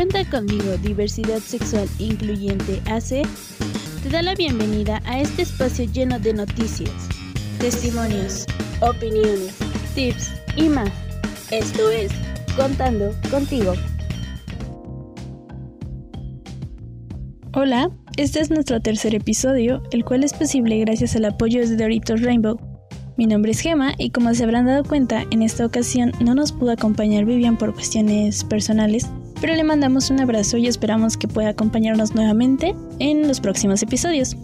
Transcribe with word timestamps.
Cuenta 0.00 0.24
conmigo 0.30 0.78
Diversidad 0.78 1.40
Sexual 1.40 1.86
Incluyente 1.98 2.80
AC 2.90 3.28
te 4.02 4.08
da 4.08 4.22
la 4.22 4.34
bienvenida 4.34 5.02
a 5.04 5.20
este 5.20 5.42
espacio 5.42 5.84
lleno 5.92 6.18
de 6.18 6.32
noticias, 6.32 6.90
testimonios, 7.58 8.46
opiniones, 8.80 9.58
tips 9.94 10.32
y 10.56 10.70
más. 10.70 10.88
Esto 11.50 11.90
es 11.90 12.10
Contando 12.56 13.14
contigo. 13.30 13.74
Hola, 17.52 17.90
este 18.16 18.40
es 18.40 18.48
nuestro 18.48 18.80
tercer 18.80 19.14
episodio, 19.14 19.82
el 19.90 20.06
cual 20.06 20.24
es 20.24 20.32
posible 20.32 20.78
gracias 20.78 21.14
al 21.14 21.26
apoyo 21.26 21.60
de 21.60 21.76
Doritos 21.76 22.22
Rainbow. 22.22 22.58
Mi 23.18 23.26
nombre 23.26 23.50
es 23.50 23.60
Gema 23.60 23.92
y 23.98 24.12
como 24.12 24.32
se 24.32 24.44
habrán 24.44 24.64
dado 24.64 24.82
cuenta, 24.82 25.26
en 25.30 25.42
esta 25.42 25.66
ocasión 25.66 26.12
no 26.24 26.34
nos 26.34 26.52
pudo 26.52 26.70
acompañar 26.70 27.26
Vivian 27.26 27.58
por 27.58 27.74
cuestiones 27.74 28.44
personales, 28.44 29.10
pero 29.40 29.54
le 29.54 29.64
mandamos 29.64 30.10
un 30.10 30.20
abrazo 30.20 30.56
y 30.58 30.66
esperamos 30.66 31.16
que 31.16 31.28
pueda 31.28 31.50
acompañarnos 31.50 32.14
nuevamente 32.14 32.76
en 32.98 33.26
los 33.26 33.40
próximos 33.40 33.82
episodios. 33.82 34.36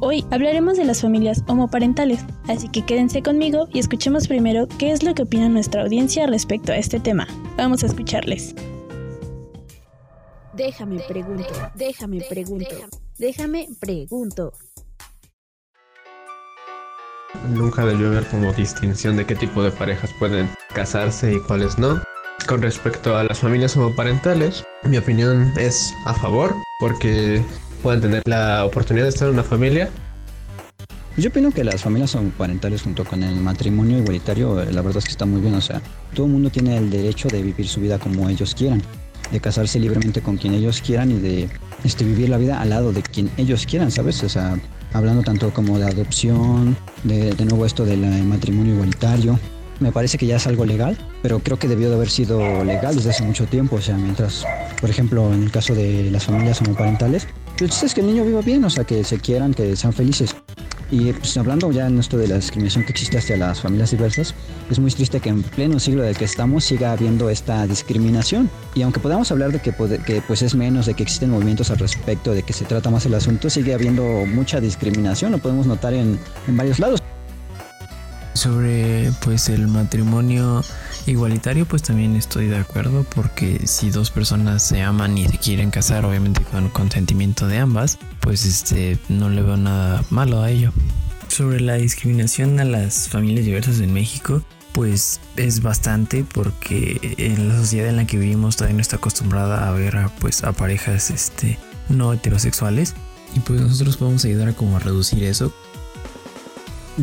Hoy 0.00 0.24
hablaremos 0.32 0.76
de 0.76 0.84
las 0.84 1.00
familias 1.00 1.44
homoparentales, 1.46 2.24
así 2.48 2.68
que 2.68 2.84
quédense 2.84 3.22
conmigo 3.22 3.68
y 3.72 3.78
escuchemos 3.78 4.26
primero 4.26 4.66
qué 4.78 4.90
es 4.90 5.04
lo 5.04 5.14
que 5.14 5.22
opina 5.22 5.48
nuestra 5.48 5.82
audiencia 5.82 6.26
respecto 6.26 6.72
a 6.72 6.76
este 6.76 6.98
tema. 6.98 7.28
Vamos 7.56 7.84
a 7.84 7.86
escucharles. 7.86 8.54
Déjame 10.54 11.00
pregunto, 11.08 11.54
déjame 11.76 12.20
pregunto, 12.28 12.74
déjame 13.18 13.68
pregunto. 13.80 14.52
Nunca 17.48 17.86
debió 17.86 18.08
haber 18.08 18.26
como 18.26 18.52
distinción 18.52 19.16
de 19.16 19.24
qué 19.24 19.34
tipo 19.34 19.62
de 19.62 19.70
parejas 19.70 20.10
pueden 20.18 20.50
casarse 20.74 21.32
y 21.32 21.40
cuáles 21.40 21.78
no. 21.78 22.02
Con 22.46 22.60
respecto 22.60 23.16
a 23.16 23.24
las 23.24 23.38
familias 23.38 23.76
homoparentales, 23.76 24.64
mi 24.84 24.96
opinión 24.96 25.52
es 25.56 25.94
a 26.04 26.12
favor 26.12 26.54
porque 26.80 27.42
pueden 27.82 28.00
tener 28.00 28.22
la 28.26 28.64
oportunidad 28.64 29.04
de 29.04 29.10
estar 29.10 29.28
en 29.28 29.34
una 29.34 29.44
familia. 29.44 29.88
Yo 31.16 31.30
opino 31.30 31.52
que 31.52 31.62
las 31.62 31.82
familias 31.82 32.14
homoparentales 32.14 32.82
junto 32.82 33.04
con 33.04 33.22
el 33.22 33.36
matrimonio 33.36 33.98
igualitario, 33.98 34.60
eh, 34.60 34.72
la 34.72 34.82
verdad 34.82 34.98
es 34.98 35.04
que 35.04 35.10
está 35.12 35.24
muy 35.24 35.40
bien. 35.40 35.54
O 35.54 35.60
sea, 35.60 35.80
todo 36.14 36.26
el 36.26 36.32
mundo 36.32 36.50
tiene 36.50 36.76
el 36.76 36.90
derecho 36.90 37.28
de 37.28 37.42
vivir 37.42 37.68
su 37.68 37.80
vida 37.80 37.98
como 37.98 38.28
ellos 38.28 38.54
quieran, 38.54 38.82
de 39.30 39.40
casarse 39.40 39.78
libremente 39.78 40.20
con 40.20 40.36
quien 40.36 40.54
ellos 40.54 40.82
quieran 40.82 41.10
y 41.10 41.20
de 41.20 41.48
este, 41.84 42.04
vivir 42.04 42.28
la 42.28 42.38
vida 42.38 42.60
al 42.60 42.70
lado 42.70 42.92
de 42.92 43.02
quien 43.02 43.30
ellos 43.36 43.66
quieran, 43.66 43.90
¿sabes? 43.90 44.22
O 44.24 44.28
sea, 44.28 44.58
hablando 44.92 45.22
tanto 45.22 45.52
como 45.52 45.78
de 45.78 45.86
adopción, 45.86 46.76
de, 47.04 47.34
de 47.34 47.44
nuevo 47.44 47.66
esto 47.66 47.84
del 47.84 48.00
matrimonio 48.24 48.74
igualitario, 48.74 49.38
me 49.80 49.92
parece 49.92 50.18
que 50.18 50.26
ya 50.26 50.36
es 50.36 50.46
algo 50.46 50.64
legal, 50.64 50.96
pero 51.22 51.40
creo 51.40 51.58
que 51.58 51.68
debió 51.68 51.88
de 51.88 51.96
haber 51.96 52.10
sido 52.10 52.64
legal 52.64 52.94
desde 52.94 53.10
hace 53.10 53.24
mucho 53.24 53.46
tiempo. 53.46 53.76
O 53.76 53.80
sea, 53.80 53.96
mientras, 53.96 54.44
por 54.80 54.90
ejemplo, 54.90 55.32
en 55.32 55.42
el 55.42 55.50
caso 55.50 55.74
de 55.74 56.10
las 56.10 56.24
familias 56.24 56.60
homoparentales, 56.60 57.26
es 57.60 57.94
que 57.94 58.00
el 58.00 58.08
niño 58.08 58.24
viva 58.24 58.40
bien, 58.40 58.64
o 58.64 58.70
sea, 58.70 58.84
que 58.84 59.04
se 59.04 59.18
quieran, 59.18 59.54
que 59.54 59.76
sean 59.76 59.92
felices. 59.92 60.34
Y 60.90 61.12
pues 61.12 61.36
hablando 61.38 61.70
ya 61.72 61.86
en 61.86 61.98
esto 61.98 62.18
de 62.18 62.28
la 62.28 62.36
discriminación 62.36 62.84
que 62.84 62.90
existe 62.90 63.16
hacia 63.16 63.36
las 63.36 63.60
familias 63.60 63.92
diversas, 63.92 64.34
es 64.70 64.78
muy 64.78 64.90
triste 64.90 65.20
que 65.20 65.30
en 65.30 65.42
pleno 65.42 65.78
siglo 65.78 66.02
del 66.02 66.16
que 66.16 66.26
estamos 66.26 66.64
siga 66.64 66.92
habiendo 66.92 67.30
esta 67.30 67.66
discriminación. 67.66 68.50
Y 68.74 68.82
aunque 68.82 69.00
podamos 69.00 69.30
hablar 69.30 69.52
de 69.52 69.60
que, 69.60 69.72
pues 69.72 70.42
es 70.42 70.54
menos, 70.54 70.86
de 70.86 70.94
que 70.94 71.02
existen 71.02 71.30
movimientos 71.30 71.70
al 71.70 71.78
respecto, 71.78 72.32
de 72.34 72.42
que 72.42 72.52
se 72.52 72.66
trata 72.66 72.90
más 72.90 73.06
el 73.06 73.14
asunto, 73.14 73.48
sigue 73.48 73.72
habiendo 73.72 74.02
mucha 74.26 74.60
discriminación, 74.60 75.32
lo 75.32 75.38
podemos 75.38 75.66
notar 75.66 75.94
en 75.94 76.18
varios 76.48 76.78
lados 76.78 77.02
sobre 78.42 79.12
pues 79.24 79.48
el 79.48 79.68
matrimonio 79.68 80.64
igualitario 81.06 81.64
pues 81.64 81.82
también 81.82 82.16
estoy 82.16 82.48
de 82.48 82.56
acuerdo 82.56 83.06
porque 83.14 83.68
si 83.68 83.90
dos 83.90 84.10
personas 84.10 84.64
se 84.64 84.82
aman 84.82 85.16
y 85.16 85.28
se 85.28 85.38
quieren 85.38 85.70
casar 85.70 86.04
obviamente 86.04 86.42
con 86.42 86.68
consentimiento 86.70 87.46
de 87.46 87.58
ambas 87.58 88.00
pues 88.20 88.44
este 88.44 88.98
no 89.08 89.30
le 89.30 89.42
veo 89.42 89.56
nada 89.56 90.02
malo 90.10 90.42
a 90.42 90.50
ello. 90.50 90.72
Sobre 91.28 91.60
la 91.60 91.74
discriminación 91.74 92.58
a 92.58 92.64
las 92.64 93.08
familias 93.08 93.44
diversas 93.44 93.78
en 93.78 93.92
México 93.92 94.42
pues 94.72 95.20
es 95.36 95.62
bastante 95.62 96.24
porque 96.24 97.14
en 97.18 97.48
la 97.48 97.56
sociedad 97.56 97.90
en 97.90 97.96
la 97.96 98.08
que 98.08 98.18
vivimos 98.18 98.56
todavía 98.56 98.74
no 98.74 98.82
está 98.82 98.96
acostumbrada 98.96 99.68
a 99.68 99.70
ver 99.70 99.98
a, 99.98 100.08
pues 100.16 100.42
a 100.42 100.50
parejas 100.50 101.12
este 101.12 101.60
no 101.88 102.12
heterosexuales. 102.12 102.94
Y 103.36 103.40
pues 103.40 103.60
nosotros 103.60 103.96
podemos 103.96 104.24
ayudar 104.24 104.48
a 104.48 104.52
como 104.52 104.76
a 104.76 104.80
reducir 104.80 105.22
eso 105.24 105.54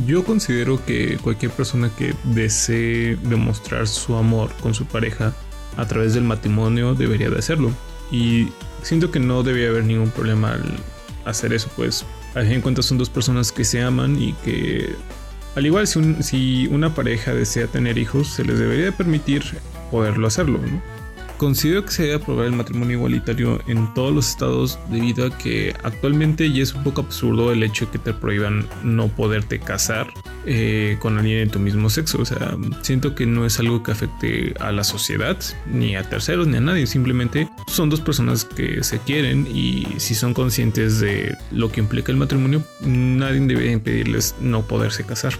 yo 0.05 0.23
considero 0.23 0.83
que 0.85 1.17
cualquier 1.17 1.51
persona 1.51 1.91
que 1.95 2.13
desee 2.23 3.17
demostrar 3.23 3.88
su 3.88 4.16
amor 4.16 4.51
con 4.61 4.73
su 4.73 4.85
pareja 4.85 5.33
a 5.77 5.88
través 5.88 6.13
del 6.13 6.23
matrimonio 6.23 6.95
debería 6.95 7.29
de 7.29 7.39
hacerlo. 7.39 7.72
Y 8.11 8.50
siento 8.83 9.11
que 9.11 9.19
no 9.19 9.44
debería 9.44 9.69
haber 9.69 9.85
ningún 9.85 10.09
problema 10.11 10.53
al 10.53 10.63
hacer 11.25 11.53
eso, 11.53 11.69
pues 11.75 12.05
al 12.35 12.45
fin 12.45 12.55
de 12.55 12.61
cuentas 12.61 12.85
son 12.85 12.97
dos 12.97 13.09
personas 13.09 13.51
que 13.51 13.63
se 13.63 13.81
aman 13.81 14.22
y 14.22 14.33
que 14.33 14.95
al 15.55 15.66
igual 15.66 15.88
si, 15.88 16.21
si 16.21 16.67
una 16.67 16.94
pareja 16.94 17.33
desea 17.33 17.67
tener 17.67 17.97
hijos, 17.97 18.27
se 18.27 18.44
les 18.44 18.59
debería 18.59 18.91
permitir 18.91 19.44
poderlo 19.91 20.27
hacerlo. 20.27 20.59
¿no? 20.59 20.99
Considero 21.39 21.85
que 21.85 21.91
se 21.91 22.03
debe 22.03 22.16
aprobar 22.16 22.47
el 22.47 22.51
matrimonio 22.51 22.97
igualitario 22.97 23.61
en 23.66 23.94
todos 23.94 24.13
los 24.13 24.29
estados 24.29 24.77
debido 24.89 25.25
a 25.25 25.38
que 25.38 25.73
actualmente 25.83 26.51
ya 26.51 26.61
es 26.61 26.73
un 26.73 26.83
poco 26.83 27.00
absurdo 27.00 27.53
el 27.53 27.63
hecho 27.63 27.85
de 27.85 27.91
que 27.94 28.00
te 28.00 28.13
prohíban 28.13 28.67
no 28.83 29.07
poderte 29.07 29.57
casar 29.57 30.07
eh, 30.45 30.97
con 31.00 31.17
alguien 31.17 31.45
de 31.45 31.53
tu 31.53 31.59
mismo 31.59 31.89
sexo. 31.89 32.22
O 32.22 32.25
sea, 32.25 32.57
siento 32.81 33.16
que 33.16 33.25
no 33.25 33.45
es 33.45 33.57
algo 33.57 33.81
que 33.83 33.94
afecte 33.94 34.53
a 34.59 34.73
la 34.73 34.83
sociedad, 34.83 35.38
ni 35.66 35.95
a 35.95 36.03
terceros, 36.03 36.45
ni 36.45 36.57
a 36.57 36.59
nadie. 36.59 36.85
Simplemente 36.85 37.47
son 37.67 37.89
dos 37.89 38.01
personas 38.01 38.44
que 38.44 38.83
se 38.83 39.00
quieren 39.00 39.47
y 39.47 39.88
si 39.95 40.16
son 40.16 40.33
conscientes 40.33 41.00
de 41.00 41.38
lo 41.51 41.71
que 41.71 41.79
implica 41.79 42.11
el 42.11 42.17
matrimonio, 42.17 42.61
nadie 42.81 43.39
debe 43.39 43.71
impedirles 43.71 44.35
no 44.41 44.67
poderse 44.67 45.06
casar. 45.06 45.35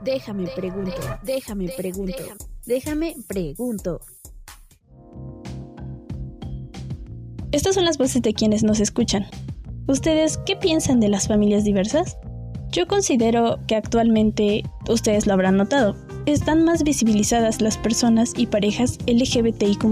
Déjame 0.00 0.48
pregunto, 0.48 1.00
déjame 1.22 1.68
pregunto. 1.76 2.51
Déjame 2.66 3.16
pregunto. 3.26 4.00
Estas 7.50 7.74
son 7.74 7.84
las 7.84 7.98
voces 7.98 8.22
de 8.22 8.32
quienes 8.32 8.62
nos 8.62 8.78
escuchan. 8.78 9.26
¿Ustedes 9.88 10.38
qué 10.46 10.54
piensan 10.54 11.00
de 11.00 11.08
las 11.08 11.26
familias 11.26 11.64
diversas? 11.64 12.16
Yo 12.70 12.86
considero 12.86 13.58
que 13.66 13.74
actualmente, 13.74 14.62
ustedes 14.88 15.26
lo 15.26 15.32
habrán 15.32 15.56
notado, 15.56 15.96
están 16.24 16.64
más 16.64 16.84
visibilizadas 16.84 17.60
las 17.60 17.76
personas 17.76 18.32
y 18.36 18.46
parejas 18.46 18.96
LGBTIQ 19.06 19.84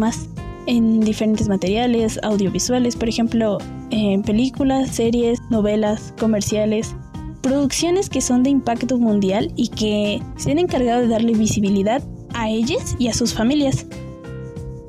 en 0.66 1.00
diferentes 1.00 1.48
materiales 1.48 2.20
audiovisuales, 2.22 2.94
por 2.94 3.08
ejemplo, 3.08 3.58
en 3.90 4.22
películas, 4.22 4.90
series, 4.90 5.40
novelas, 5.50 6.14
comerciales, 6.20 6.94
producciones 7.42 8.08
que 8.08 8.20
son 8.20 8.44
de 8.44 8.50
impacto 8.50 8.96
mundial 8.96 9.52
y 9.56 9.68
que 9.68 10.22
se 10.36 10.52
han 10.52 10.58
encargado 10.58 11.00
de 11.00 11.08
darle 11.08 11.32
visibilidad 11.32 12.02
a 12.40 12.48
ellas 12.48 12.96
y 12.98 13.08
a 13.08 13.14
sus 13.14 13.34
familias. 13.34 13.86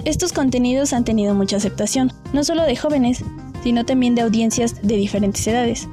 Estos 0.06 0.34
contenidos 0.34 0.94
han 0.94 1.04
tenido 1.04 1.36
mucha 1.36 1.58
aceptación, 1.58 2.12
no 2.34 2.44
solo 2.44 2.64
de 2.64 2.76
jóvenes, 2.76 3.24
sino 3.64 3.86
también 3.86 4.16
de 4.16 4.22
audiencias 4.22 4.82
de 4.82 4.96
diferentes 4.96 5.46
edades. 5.46 5.88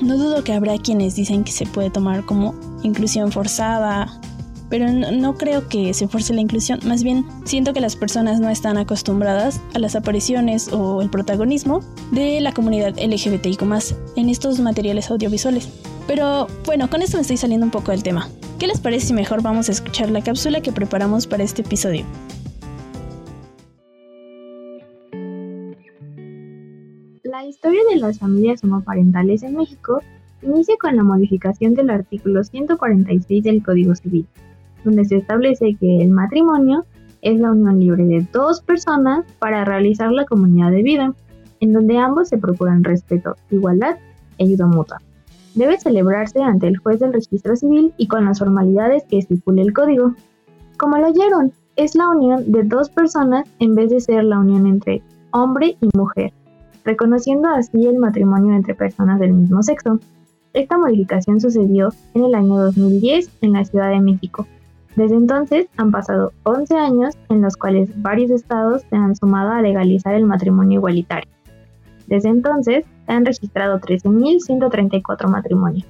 No 0.00 0.16
dudo 0.16 0.44
que 0.44 0.52
habrá 0.52 0.78
quienes 0.78 1.16
dicen 1.16 1.44
que 1.44 1.52
se 1.52 1.66
puede 1.66 1.90
tomar 1.90 2.24
como 2.24 2.54
inclusión 2.82 3.32
forzada, 3.32 4.20
pero 4.70 4.88
no, 4.88 5.34
creo 5.34 5.68
que 5.68 5.92
se 5.92 6.06
force 6.06 6.32
la 6.32 6.40
inclusión, 6.40 6.78
más 6.84 7.02
bien 7.02 7.26
siento 7.44 7.72
que 7.72 7.80
las 7.80 7.96
personas 7.96 8.38
no 8.38 8.48
están 8.48 8.78
acostumbradas 8.78 9.60
a 9.74 9.80
las 9.80 9.96
apariciones 9.96 10.72
o 10.72 11.02
el 11.02 11.10
protagonismo 11.10 11.80
de 12.12 12.40
la 12.40 12.54
comunidad 12.54 12.94
LGBTIQ 12.96 13.62
en 14.16 14.28
estos 14.28 14.60
materiales 14.60 15.10
audiovisuales. 15.10 15.68
Pero 16.06 16.46
bueno, 16.64 16.88
con 16.88 17.02
esto 17.02 17.16
me 17.16 17.22
estoy 17.22 17.36
saliendo 17.36 17.66
un 17.66 17.72
poco 17.72 17.90
del 17.90 18.04
tema. 18.04 18.28
¿Qué 18.60 18.66
les 18.66 18.78
parece 18.78 19.06
si 19.06 19.14
mejor 19.14 19.42
vamos 19.42 19.70
a 19.70 19.72
escuchar 19.72 20.10
la 20.10 20.22
cápsula 20.22 20.60
que 20.60 20.70
preparamos 20.70 21.26
para 21.26 21.42
este 21.42 21.62
episodio? 21.62 22.04
La 27.22 27.46
historia 27.46 27.80
de 27.90 27.96
las 27.96 28.18
familias 28.18 28.62
homoparentales 28.62 29.42
en 29.44 29.56
México 29.56 30.02
inicia 30.42 30.74
con 30.78 30.94
la 30.94 31.02
modificación 31.02 31.72
del 31.72 31.88
artículo 31.88 32.44
146 32.44 33.42
del 33.44 33.62
Código 33.62 33.94
Civil, 33.94 34.26
donde 34.84 35.06
se 35.06 35.16
establece 35.16 35.74
que 35.80 36.02
el 36.02 36.10
matrimonio 36.10 36.84
es 37.22 37.40
la 37.40 37.52
unión 37.52 37.80
libre 37.80 38.04
de 38.04 38.26
dos 38.30 38.60
personas 38.60 39.24
para 39.38 39.64
realizar 39.64 40.12
la 40.12 40.26
comunidad 40.26 40.70
de 40.70 40.82
vida, 40.82 41.14
en 41.60 41.72
donde 41.72 41.96
ambos 41.96 42.28
se 42.28 42.36
procuran 42.36 42.84
respeto, 42.84 43.36
igualdad 43.50 43.96
y 44.36 44.44
ayuda 44.44 44.66
mutua 44.66 45.00
debe 45.54 45.78
celebrarse 45.78 46.40
ante 46.42 46.68
el 46.68 46.78
juez 46.78 47.00
del 47.00 47.12
registro 47.12 47.56
civil 47.56 47.92
y 47.96 48.06
con 48.08 48.24
las 48.24 48.38
formalidades 48.38 49.04
que 49.04 49.18
estipule 49.18 49.62
el 49.62 49.72
código. 49.72 50.14
Como 50.76 50.98
lo 50.98 51.08
oyeron, 51.08 51.52
es 51.76 51.94
la 51.94 52.08
unión 52.08 52.50
de 52.52 52.62
dos 52.62 52.90
personas 52.90 53.48
en 53.58 53.74
vez 53.74 53.90
de 53.90 54.00
ser 54.00 54.24
la 54.24 54.38
unión 54.38 54.66
entre 54.66 55.02
hombre 55.32 55.76
y 55.80 55.88
mujer, 55.96 56.32
reconociendo 56.84 57.48
así 57.48 57.86
el 57.86 57.98
matrimonio 57.98 58.54
entre 58.54 58.74
personas 58.74 59.18
del 59.20 59.32
mismo 59.32 59.62
sexo. 59.62 59.98
Esta 60.52 60.78
modificación 60.78 61.40
sucedió 61.40 61.90
en 62.14 62.24
el 62.24 62.34
año 62.34 62.58
2010 62.58 63.30
en 63.42 63.52
la 63.52 63.64
Ciudad 63.64 63.90
de 63.90 64.00
México, 64.00 64.46
Desde 64.96 65.14
entonces 65.14 65.68
han 65.76 65.92
pasado 65.92 66.32
11 66.42 66.76
años 66.76 67.16
en 67.28 67.42
los 67.42 67.56
cuales 67.56 67.90
varios 68.02 68.30
estados 68.30 68.82
se 68.90 68.96
han 68.96 69.14
sumado 69.14 69.52
a 69.52 69.62
legalizar 69.62 70.14
el 70.14 70.26
matrimonio 70.26 70.80
igualitario. 70.80 71.30
Desde 72.10 72.28
entonces 72.28 72.84
se 73.06 73.12
han 73.12 73.24
registrado 73.24 73.78
13.134 73.80 75.28
matrimonios. 75.28 75.86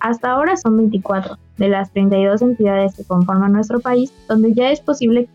Hasta 0.00 0.32
ahora 0.32 0.56
son 0.56 0.76
24 0.78 1.36
de 1.58 1.68
las 1.68 1.92
32 1.92 2.40
entidades 2.42 2.96
que 2.96 3.04
conforman 3.04 3.52
nuestro 3.52 3.78
país 3.78 4.12
donde 4.28 4.54
ya 4.54 4.70
es 4.70 4.80
posible. 4.80 5.28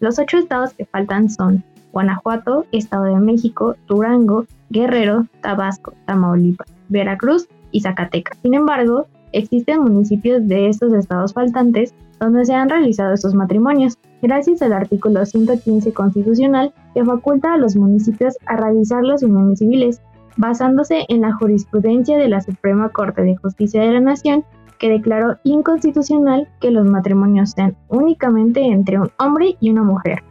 Los 0.00 0.18
ocho 0.18 0.38
estados 0.38 0.74
que 0.74 0.86
faltan 0.86 1.30
son 1.30 1.62
Guanajuato, 1.92 2.66
Estado 2.72 3.04
de 3.04 3.20
México, 3.20 3.76
Durango, 3.86 4.44
Guerrero, 4.70 5.26
Tabasco, 5.40 5.94
Tamaulipas, 6.04 6.68
Veracruz 6.88 7.48
y 7.70 7.80
Zacatecas. 7.80 8.36
Sin 8.42 8.54
embargo, 8.54 9.06
existen 9.32 9.82
municipios 9.82 10.46
de 10.46 10.68
estos 10.68 10.92
estados 10.92 11.32
faltantes 11.32 11.94
donde 12.18 12.44
se 12.44 12.54
han 12.54 12.68
realizado 12.68 13.12
estos 13.12 13.34
matrimonios, 13.34 13.98
gracias 14.22 14.62
al 14.62 14.72
artículo 14.72 15.24
115 15.24 15.92
constitucional 15.92 16.72
que 16.94 17.04
faculta 17.04 17.54
a 17.54 17.58
los 17.58 17.76
municipios 17.76 18.36
a 18.46 18.56
realizar 18.56 19.02
las 19.04 19.22
uniones 19.22 19.58
civiles, 19.58 20.00
basándose 20.36 21.04
en 21.08 21.22
la 21.22 21.34
jurisprudencia 21.34 22.16
de 22.16 22.28
la 22.28 22.40
Suprema 22.40 22.88
Corte 22.90 23.22
de 23.22 23.36
Justicia 23.36 23.82
de 23.82 23.92
la 23.92 24.00
Nación, 24.00 24.44
que 24.78 24.90
declaró 24.90 25.36
inconstitucional 25.44 26.48
que 26.60 26.70
los 26.70 26.86
matrimonios 26.86 27.50
sean 27.50 27.76
únicamente 27.88 28.60
entre 28.60 28.98
un 28.98 29.10
hombre 29.18 29.56
y 29.60 29.70
una 29.70 29.82
mujer. 29.82 30.22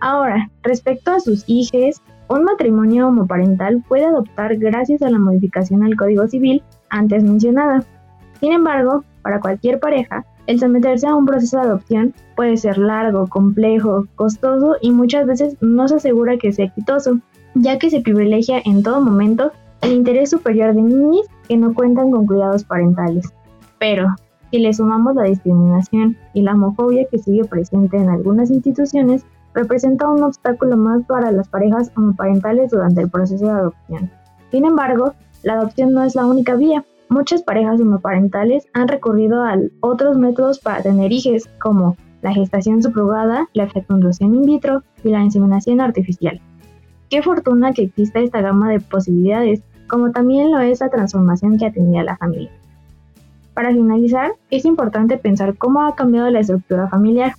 Ahora, 0.00 0.50
respecto 0.62 1.12
a 1.12 1.20
sus 1.20 1.44
hijos, 1.46 2.02
un 2.28 2.44
matrimonio 2.44 3.08
homoparental 3.08 3.82
puede 3.88 4.04
adoptar 4.04 4.56
gracias 4.56 5.02
a 5.02 5.10
la 5.10 5.18
modificación 5.18 5.82
al 5.84 5.96
Código 5.96 6.26
Civil 6.26 6.62
antes 6.90 7.22
mencionada. 7.22 7.84
Sin 8.40 8.52
embargo, 8.52 9.04
para 9.22 9.40
cualquier 9.40 9.80
pareja, 9.80 10.24
el 10.46 10.60
someterse 10.60 11.06
a 11.06 11.14
un 11.14 11.26
proceso 11.26 11.56
de 11.56 11.64
adopción 11.64 12.14
puede 12.36 12.56
ser 12.56 12.78
largo, 12.78 13.26
complejo, 13.26 14.06
costoso 14.14 14.76
y 14.80 14.92
muchas 14.92 15.26
veces 15.26 15.56
no 15.60 15.88
se 15.88 15.96
asegura 15.96 16.36
que 16.36 16.52
sea 16.52 16.66
exitoso, 16.66 17.18
ya 17.54 17.78
que 17.78 17.90
se 17.90 18.00
privilegia 18.00 18.60
en 18.64 18.82
todo 18.82 19.00
momento 19.00 19.52
el 19.82 19.92
interés 19.92 20.30
superior 20.30 20.74
de 20.74 20.82
niños 20.82 21.26
que 21.48 21.56
no 21.56 21.74
cuentan 21.74 22.10
con 22.10 22.26
cuidados 22.26 22.64
parentales. 22.64 23.32
Pero, 23.78 24.14
si 24.50 24.58
le 24.58 24.72
sumamos 24.72 25.16
la 25.16 25.24
discriminación 25.24 26.16
y 26.32 26.42
la 26.42 26.54
homofobia 26.54 27.06
que 27.10 27.18
sigue 27.18 27.44
presente 27.44 27.96
en 27.96 28.08
algunas 28.08 28.50
instituciones, 28.50 29.24
representa 29.56 30.08
un 30.08 30.22
obstáculo 30.22 30.76
más 30.76 31.04
para 31.06 31.32
las 31.32 31.48
parejas 31.48 31.90
homoparentales 31.96 32.70
durante 32.70 33.00
el 33.00 33.10
proceso 33.10 33.44
de 33.46 33.50
adopción. 33.50 34.10
Sin 34.52 34.64
embargo, 34.64 35.14
la 35.42 35.54
adopción 35.54 35.92
no 35.92 36.04
es 36.04 36.14
la 36.14 36.26
única 36.26 36.54
vía, 36.54 36.84
Muchas 37.08 37.42
parejas 37.42 37.80
homoparentales 37.80 38.66
han 38.72 38.88
recurrido 38.88 39.44
a 39.44 39.56
otros 39.80 40.18
métodos 40.18 40.58
para 40.58 40.82
tener 40.82 41.12
hijos, 41.12 41.48
como 41.60 41.96
la 42.20 42.32
gestación 42.32 42.82
subrogada, 42.82 43.48
la 43.52 43.68
fecundación 43.68 44.34
in 44.34 44.42
vitro 44.42 44.82
y 45.04 45.10
la 45.10 45.22
inseminación 45.22 45.80
artificial. 45.80 46.40
Qué 47.08 47.22
fortuna 47.22 47.72
que 47.72 47.84
exista 47.84 48.18
esta 48.18 48.40
gama 48.40 48.70
de 48.70 48.80
posibilidades, 48.80 49.62
como 49.86 50.10
también 50.10 50.50
lo 50.50 50.58
es 50.58 50.80
la 50.80 50.88
transformación 50.88 51.58
que 51.58 51.66
ha 51.66 51.72
tenido 51.72 52.02
la 52.02 52.16
familia. 52.16 52.50
Para 53.54 53.70
finalizar, 53.70 54.32
es 54.50 54.64
importante 54.64 55.16
pensar 55.16 55.56
cómo 55.56 55.82
ha 55.82 55.94
cambiado 55.94 56.28
la 56.30 56.40
estructura 56.40 56.88
familiar. 56.88 57.34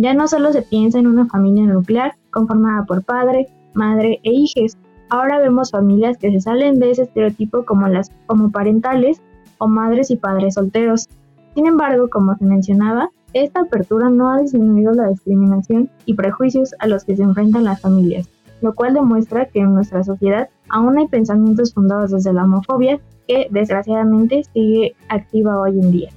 Ya 0.00 0.14
no 0.14 0.28
solo 0.28 0.52
se 0.52 0.62
piensa 0.62 0.98
en 0.98 1.06
una 1.06 1.26
familia 1.26 1.64
nuclear 1.64 2.14
conformada 2.30 2.84
por 2.86 3.04
padre, 3.04 3.48
madre 3.74 4.20
e 4.22 4.32
hijos, 4.32 4.76
Ahora 5.10 5.38
vemos 5.38 5.70
familias 5.70 6.18
que 6.18 6.30
se 6.30 6.40
salen 6.40 6.78
de 6.78 6.90
ese 6.90 7.02
estereotipo 7.02 7.64
como 7.64 7.88
las 7.88 8.12
homoparentales 8.26 9.22
o 9.56 9.68
madres 9.68 10.10
y 10.10 10.16
padres 10.16 10.54
solteros. 10.54 11.08
Sin 11.54 11.66
embargo, 11.66 12.10
como 12.10 12.36
se 12.36 12.44
mencionaba, 12.44 13.08
esta 13.32 13.62
apertura 13.62 14.10
no 14.10 14.30
ha 14.30 14.40
disminuido 14.40 14.92
la 14.92 15.08
discriminación 15.08 15.88
y 16.04 16.12
prejuicios 16.12 16.74
a 16.80 16.86
los 16.86 17.04
que 17.04 17.16
se 17.16 17.22
enfrentan 17.22 17.64
las 17.64 17.80
familias, 17.80 18.28
lo 18.60 18.74
cual 18.74 18.92
demuestra 18.92 19.46
que 19.46 19.60
en 19.60 19.72
nuestra 19.72 20.04
sociedad 20.04 20.50
aún 20.68 20.98
hay 20.98 21.08
pensamientos 21.08 21.72
fundados 21.72 22.10
desde 22.10 22.34
la 22.34 22.44
homofobia 22.44 23.00
que 23.26 23.48
desgraciadamente 23.50 24.44
sigue 24.52 24.94
activa 25.08 25.58
hoy 25.58 25.80
en 25.80 25.90
día. 25.90 26.10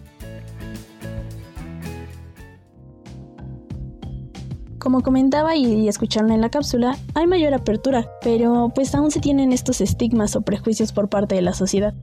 Como 4.81 5.01
comentaba 5.01 5.55
y 5.55 5.87
escucharon 5.87 6.31
en 6.31 6.41
la 6.41 6.49
cápsula, 6.49 6.97
hay 7.13 7.27
mayor 7.27 7.53
apertura, 7.53 8.09
pero 8.23 8.71
pues 8.73 8.95
aún 8.95 9.11
se 9.11 9.19
tienen 9.19 9.51
estos 9.51 9.79
estigmas 9.79 10.35
o 10.35 10.41
prejuicios 10.41 10.91
por 10.91 11.07
parte 11.07 11.35
de 11.35 11.43
la 11.43 11.53
sociedad. 11.53 11.93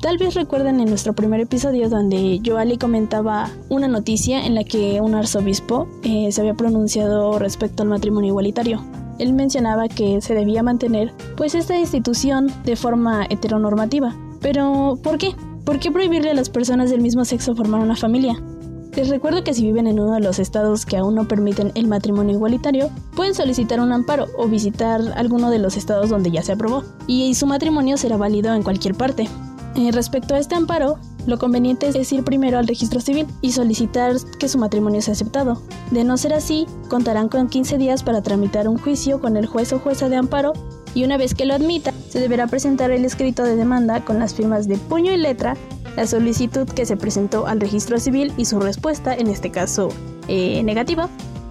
Tal 0.00 0.16
vez 0.16 0.34
recuerden 0.34 0.78
en 0.78 0.88
nuestro 0.88 1.12
primer 1.12 1.40
episodio 1.40 1.88
donde 1.88 2.40
Joali 2.46 2.78
comentaba 2.78 3.50
una 3.68 3.88
noticia 3.88 4.46
en 4.46 4.54
la 4.54 4.62
que 4.62 5.00
un 5.00 5.16
arzobispo 5.16 5.88
eh, 6.04 6.30
se 6.30 6.40
había 6.40 6.54
pronunciado 6.54 7.36
respecto 7.40 7.82
al 7.82 7.88
matrimonio 7.88 8.28
igualitario. 8.28 8.80
Él 9.18 9.32
mencionaba 9.32 9.88
que 9.88 10.20
se 10.20 10.36
debía 10.36 10.62
mantener 10.62 11.12
pues 11.36 11.56
esta 11.56 11.76
institución 11.76 12.46
de 12.64 12.76
forma 12.76 13.26
heteronormativa. 13.28 14.14
Pero 14.40 15.00
¿por 15.02 15.18
qué? 15.18 15.34
¿Por 15.64 15.80
qué 15.80 15.90
prohibirle 15.90 16.30
a 16.30 16.34
las 16.34 16.48
personas 16.48 16.90
del 16.90 17.00
mismo 17.00 17.24
sexo 17.24 17.56
formar 17.56 17.80
una 17.80 17.96
familia? 17.96 18.40
Les 18.96 19.08
recuerdo 19.08 19.44
que 19.44 19.54
si 19.54 19.62
viven 19.62 19.86
en 19.86 20.00
uno 20.00 20.14
de 20.14 20.20
los 20.20 20.38
estados 20.38 20.84
que 20.84 20.96
aún 20.96 21.14
no 21.14 21.28
permiten 21.28 21.70
el 21.74 21.86
matrimonio 21.86 22.34
igualitario, 22.34 22.90
pueden 23.14 23.34
solicitar 23.34 23.80
un 23.80 23.92
amparo 23.92 24.26
o 24.36 24.48
visitar 24.48 25.00
alguno 25.16 25.50
de 25.50 25.60
los 25.60 25.76
estados 25.76 26.10
donde 26.10 26.30
ya 26.30 26.42
se 26.42 26.52
aprobó, 26.52 26.82
y 27.06 27.34
su 27.34 27.46
matrimonio 27.46 27.96
será 27.96 28.16
válido 28.16 28.52
en 28.52 28.62
cualquier 28.62 28.96
parte. 28.96 29.28
Eh, 29.76 29.92
respecto 29.92 30.34
a 30.34 30.38
este 30.38 30.56
amparo, 30.56 30.98
lo 31.26 31.38
conveniente 31.38 31.88
es 31.88 32.12
ir 32.12 32.24
primero 32.24 32.58
al 32.58 32.66
registro 32.66 33.00
civil 33.00 33.26
y 33.40 33.52
solicitar 33.52 34.16
que 34.38 34.48
su 34.48 34.58
matrimonio 34.58 35.00
sea 35.00 35.12
aceptado. 35.12 35.62
De 35.92 36.02
no 36.02 36.16
ser 36.16 36.34
así, 36.34 36.66
contarán 36.88 37.28
con 37.28 37.48
15 37.48 37.78
días 37.78 38.02
para 38.02 38.22
tramitar 38.22 38.68
un 38.68 38.78
juicio 38.78 39.20
con 39.20 39.36
el 39.36 39.46
juez 39.46 39.72
o 39.72 39.78
jueza 39.78 40.08
de 40.08 40.16
amparo 40.16 40.52
y 40.94 41.04
una 41.04 41.16
vez 41.16 41.34
que 41.34 41.44
lo 41.44 41.54
admita, 41.54 41.92
se 42.08 42.18
deberá 42.18 42.48
presentar 42.48 42.90
el 42.90 43.04
escrito 43.04 43.44
de 43.44 43.54
demanda 43.54 44.04
con 44.04 44.18
las 44.18 44.34
firmas 44.34 44.66
de 44.66 44.76
puño 44.76 45.12
y 45.12 45.18
letra 45.18 45.56
la 45.96 46.06
solicitud 46.06 46.68
que 46.68 46.86
se 46.86 46.96
presentó 46.96 47.46
al 47.46 47.60
registro 47.60 47.98
civil 47.98 48.32
y 48.36 48.44
su 48.44 48.60
respuesta, 48.60 49.14
en 49.14 49.28
este 49.28 49.50
caso 49.50 49.88
eh, 50.28 50.62
negativa, 50.62 51.08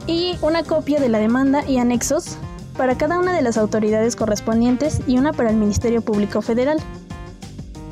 y 0.07 0.35
una 0.41 0.63
copia 0.63 0.99
de 0.99 1.09
la 1.09 1.19
demanda 1.19 1.67
y 1.67 1.77
anexos 1.77 2.37
para 2.77 2.97
cada 2.97 3.19
una 3.19 3.33
de 3.33 3.41
las 3.41 3.57
autoridades 3.57 4.15
correspondientes 4.15 5.01
y 5.05 5.17
una 5.17 5.33
para 5.33 5.49
el 5.49 5.57
Ministerio 5.57 6.01
Público 6.01 6.41
Federal. 6.41 6.77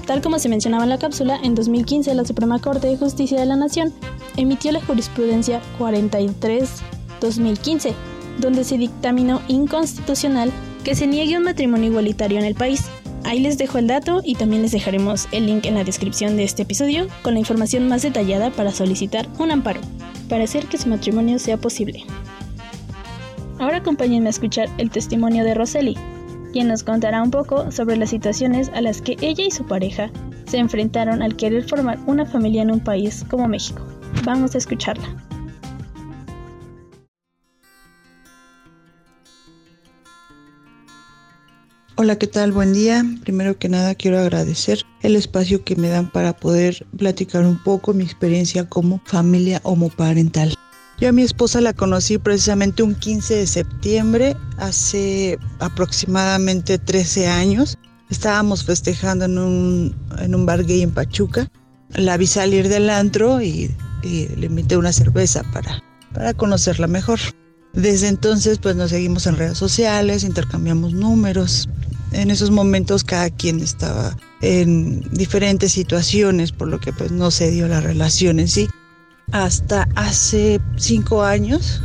Tal 0.06 0.22
como 0.22 0.40
se 0.40 0.48
mencionaba 0.48 0.84
en 0.84 0.90
la 0.90 0.98
cápsula, 0.98 1.38
en 1.44 1.54
2015 1.54 2.16
la 2.16 2.24
Suprema 2.24 2.60
Corte 2.60 2.88
de 2.88 2.96
Justicia 2.96 3.38
de 3.38 3.46
la 3.46 3.58
Nación 3.58 3.94
emitió 4.38 4.72
la 4.72 4.82
jurisprudencia 4.82 5.62
43-2015, 5.78 7.94
donde 8.40 8.64
se 8.64 8.78
dictaminó 8.78 9.42
inconstitucional 9.50 10.54
que 10.86 10.96
se 10.96 11.08
niegue 11.08 11.38
un 11.38 11.44
matrimonio 11.44 11.90
igualitario 11.90 12.40
en 12.40 12.46
el 12.46 12.56
país, 12.56 12.86
Ahí 13.28 13.42
les 13.42 13.58
dejo 13.58 13.78
el 13.78 13.88
dato 13.88 14.22
y 14.24 14.36
también 14.36 14.62
les 14.62 14.72
dejaremos 14.72 15.28
el 15.34 15.48
link 15.48 15.66
en 15.66 15.76
la 15.76 15.84
descripción 15.84 16.38
de 16.38 16.46
este 16.46 16.62
episodio 16.62 17.08
con 17.24 17.34
la 17.34 17.42
información 17.42 17.86
más 17.90 18.02
detallada 18.02 18.52
para 18.52 18.72
solicitar 18.72 19.28
un 19.38 19.52
amparo, 19.52 19.82
para 20.30 20.46
hacer 20.46 20.68
que 20.68 20.78
su 20.78 20.88
matrimonio 20.88 21.38
sea 21.38 21.58
posible. 21.58 22.06
Ahora 23.60 23.80
acompáñenme 23.80 24.28
a 24.28 24.30
escuchar 24.30 24.70
el 24.78 24.90
testimonio 24.92 25.44
de 25.44 25.56
Roseli, 25.56 25.98
quien 26.54 26.70
nos 26.70 26.84
contará 26.84 27.22
un 27.22 27.30
poco 27.30 27.70
sobre 27.70 27.98
las 27.98 28.12
situaciones 28.12 28.72
a 28.74 28.80
las 28.80 29.02
que 29.02 29.18
ella 29.20 29.44
y 29.44 29.52
su 29.52 29.66
pareja 29.66 30.10
se 30.46 30.60
enfrentaron 30.60 31.22
al 31.22 31.36
querer 31.36 31.68
formar 31.68 32.00
una 32.06 32.26
familia 32.26 32.62
en 32.62 32.72
un 32.72 32.80
país 32.80 33.26
como 33.30 33.50
México. 33.50 33.86
Vamos 34.24 34.56
a 34.56 34.60
escucharla. 34.60 35.27
Hola, 42.00 42.20
¿qué 42.20 42.28
tal? 42.28 42.52
Buen 42.52 42.74
día. 42.74 43.04
Primero 43.24 43.58
que 43.58 43.70
nada 43.70 43.96
quiero 43.96 44.20
agradecer 44.20 44.84
el 45.02 45.16
espacio 45.16 45.64
que 45.64 45.76
me 45.76 45.90
dan 45.90 46.12
para 46.12 46.38
poder 46.38 46.86
platicar 46.96 47.44
un 47.44 47.58
poco 47.64 47.92
mi 47.92 48.04
experiencia 48.04 48.70
como 48.70 49.02
familia 49.06 49.62
homoparental. 49.64 50.54
Yo 51.02 51.10
a 51.10 51.12
mi 51.12 51.24
esposa 51.24 51.60
la 51.60 51.74
conocí 51.74 52.20
precisamente 52.20 52.84
un 52.84 52.94
15 52.94 53.38
de 53.38 53.48
septiembre, 53.48 54.38
hace 54.60 55.40
aproximadamente 55.58 56.78
13 56.78 57.30
años. 57.30 57.80
Estábamos 58.12 58.64
festejando 58.64 59.26
en 59.26 59.40
un, 59.40 59.96
en 60.20 60.36
un 60.36 60.46
bar 60.46 60.66
gay 60.66 60.84
en 60.84 60.92
Pachuca. 60.92 61.48
La 61.96 62.16
vi 62.18 62.28
salir 62.28 62.70
del 62.70 62.92
antro 62.92 63.42
y, 63.42 63.76
y 64.04 64.28
le 64.36 64.46
invité 64.46 64.78
una 64.78 64.94
cerveza 64.94 65.42
para, 65.52 65.82
para 66.14 66.36
conocerla 66.36 66.86
mejor. 66.86 67.20
Desde 67.74 68.08
entonces 68.08 68.58
pues 68.60 68.76
nos 68.76 68.90
seguimos 68.90 69.28
en 69.28 69.36
redes 69.36 69.58
sociales, 69.58 70.24
intercambiamos 70.24 70.94
números, 70.94 71.70
en 72.12 72.32
esos 72.32 72.52
momentos 72.52 73.04
cada 73.04 73.30
quien 73.30 73.60
estaba 73.60 74.16
en 74.42 75.02
diferentes 75.12 75.72
situaciones, 75.72 76.52
por 76.52 76.68
lo 76.68 76.80
que 76.80 76.94
pues 76.94 77.12
no 77.12 77.32
se 77.32 77.52
dio 77.52 77.68
la 77.68 77.82
relación 77.82 78.40
en 78.40 78.48
sí. 78.48 78.70
Hasta 79.32 79.88
hace 79.96 80.62
cinco 80.78 81.24
años, 81.24 81.82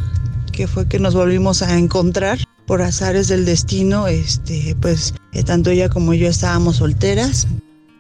que 0.52 0.66
fue 0.66 0.86
que 0.86 0.98
nos 0.98 1.14
volvimos 1.14 1.62
a 1.62 1.76
encontrar 1.76 2.38
por 2.66 2.82
azares 2.82 3.28
del 3.28 3.44
destino, 3.44 4.06
este, 4.06 4.76
pues 4.80 5.14
eh, 5.32 5.42
tanto 5.42 5.70
ella 5.70 5.88
como 5.88 6.14
yo 6.14 6.28
estábamos 6.28 6.76
solteras 6.76 7.48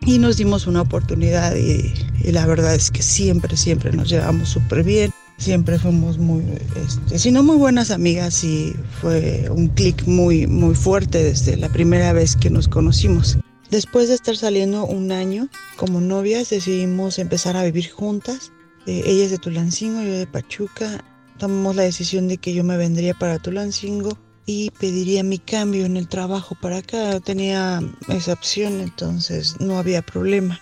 y 0.06 0.18
nos 0.18 0.36
dimos 0.36 0.66
una 0.66 0.82
oportunidad 0.82 1.56
y, 1.56 1.92
y 2.20 2.32
la 2.32 2.46
verdad 2.46 2.74
es 2.74 2.90
que 2.90 3.02
siempre, 3.02 3.56
siempre 3.56 3.92
nos 3.92 4.08
llevamos 4.08 4.48
súper 4.48 4.84
bien. 4.84 5.12
Siempre 5.38 5.78
fuimos 5.78 6.18
muy, 6.18 6.44
este, 6.76 7.18
si 7.18 7.30
no 7.30 7.42
muy 7.42 7.56
buenas 7.56 7.90
amigas 7.90 8.44
y 8.44 8.74
fue 9.00 9.48
un 9.50 9.68
clic 9.68 10.06
muy, 10.06 10.46
muy 10.46 10.74
fuerte 10.74 11.22
desde 11.22 11.56
la 11.56 11.68
primera 11.68 12.12
vez 12.12 12.36
que 12.36 12.50
nos 12.50 12.68
conocimos. 12.68 13.38
Después 13.70 14.08
de 14.08 14.14
estar 14.14 14.36
saliendo 14.36 14.84
un 14.84 15.12
año 15.12 15.48
como 15.76 16.00
novias, 16.00 16.50
decidimos 16.50 17.18
empezar 17.18 17.56
a 17.56 17.64
vivir 17.64 17.90
juntas. 17.90 18.52
Eh, 18.86 19.02
ella 19.06 19.24
es 19.24 19.30
de 19.30 19.38
Tulancingo, 19.38 20.02
yo 20.02 20.12
de 20.12 20.26
Pachuca. 20.26 21.02
Tomamos 21.38 21.76
la 21.76 21.82
decisión 21.82 22.28
de 22.28 22.36
que 22.36 22.52
yo 22.52 22.64
me 22.64 22.76
vendría 22.76 23.14
para 23.14 23.38
Tulancingo 23.38 24.18
y 24.44 24.70
pediría 24.78 25.22
mi 25.22 25.38
cambio 25.38 25.86
en 25.86 25.96
el 25.96 26.06
trabajo 26.06 26.54
para 26.60 26.78
acá. 26.78 27.18
Tenía 27.20 27.80
esa 28.08 28.34
opción, 28.34 28.80
entonces 28.80 29.56
no 29.58 29.78
había 29.78 30.02
problema. 30.02 30.60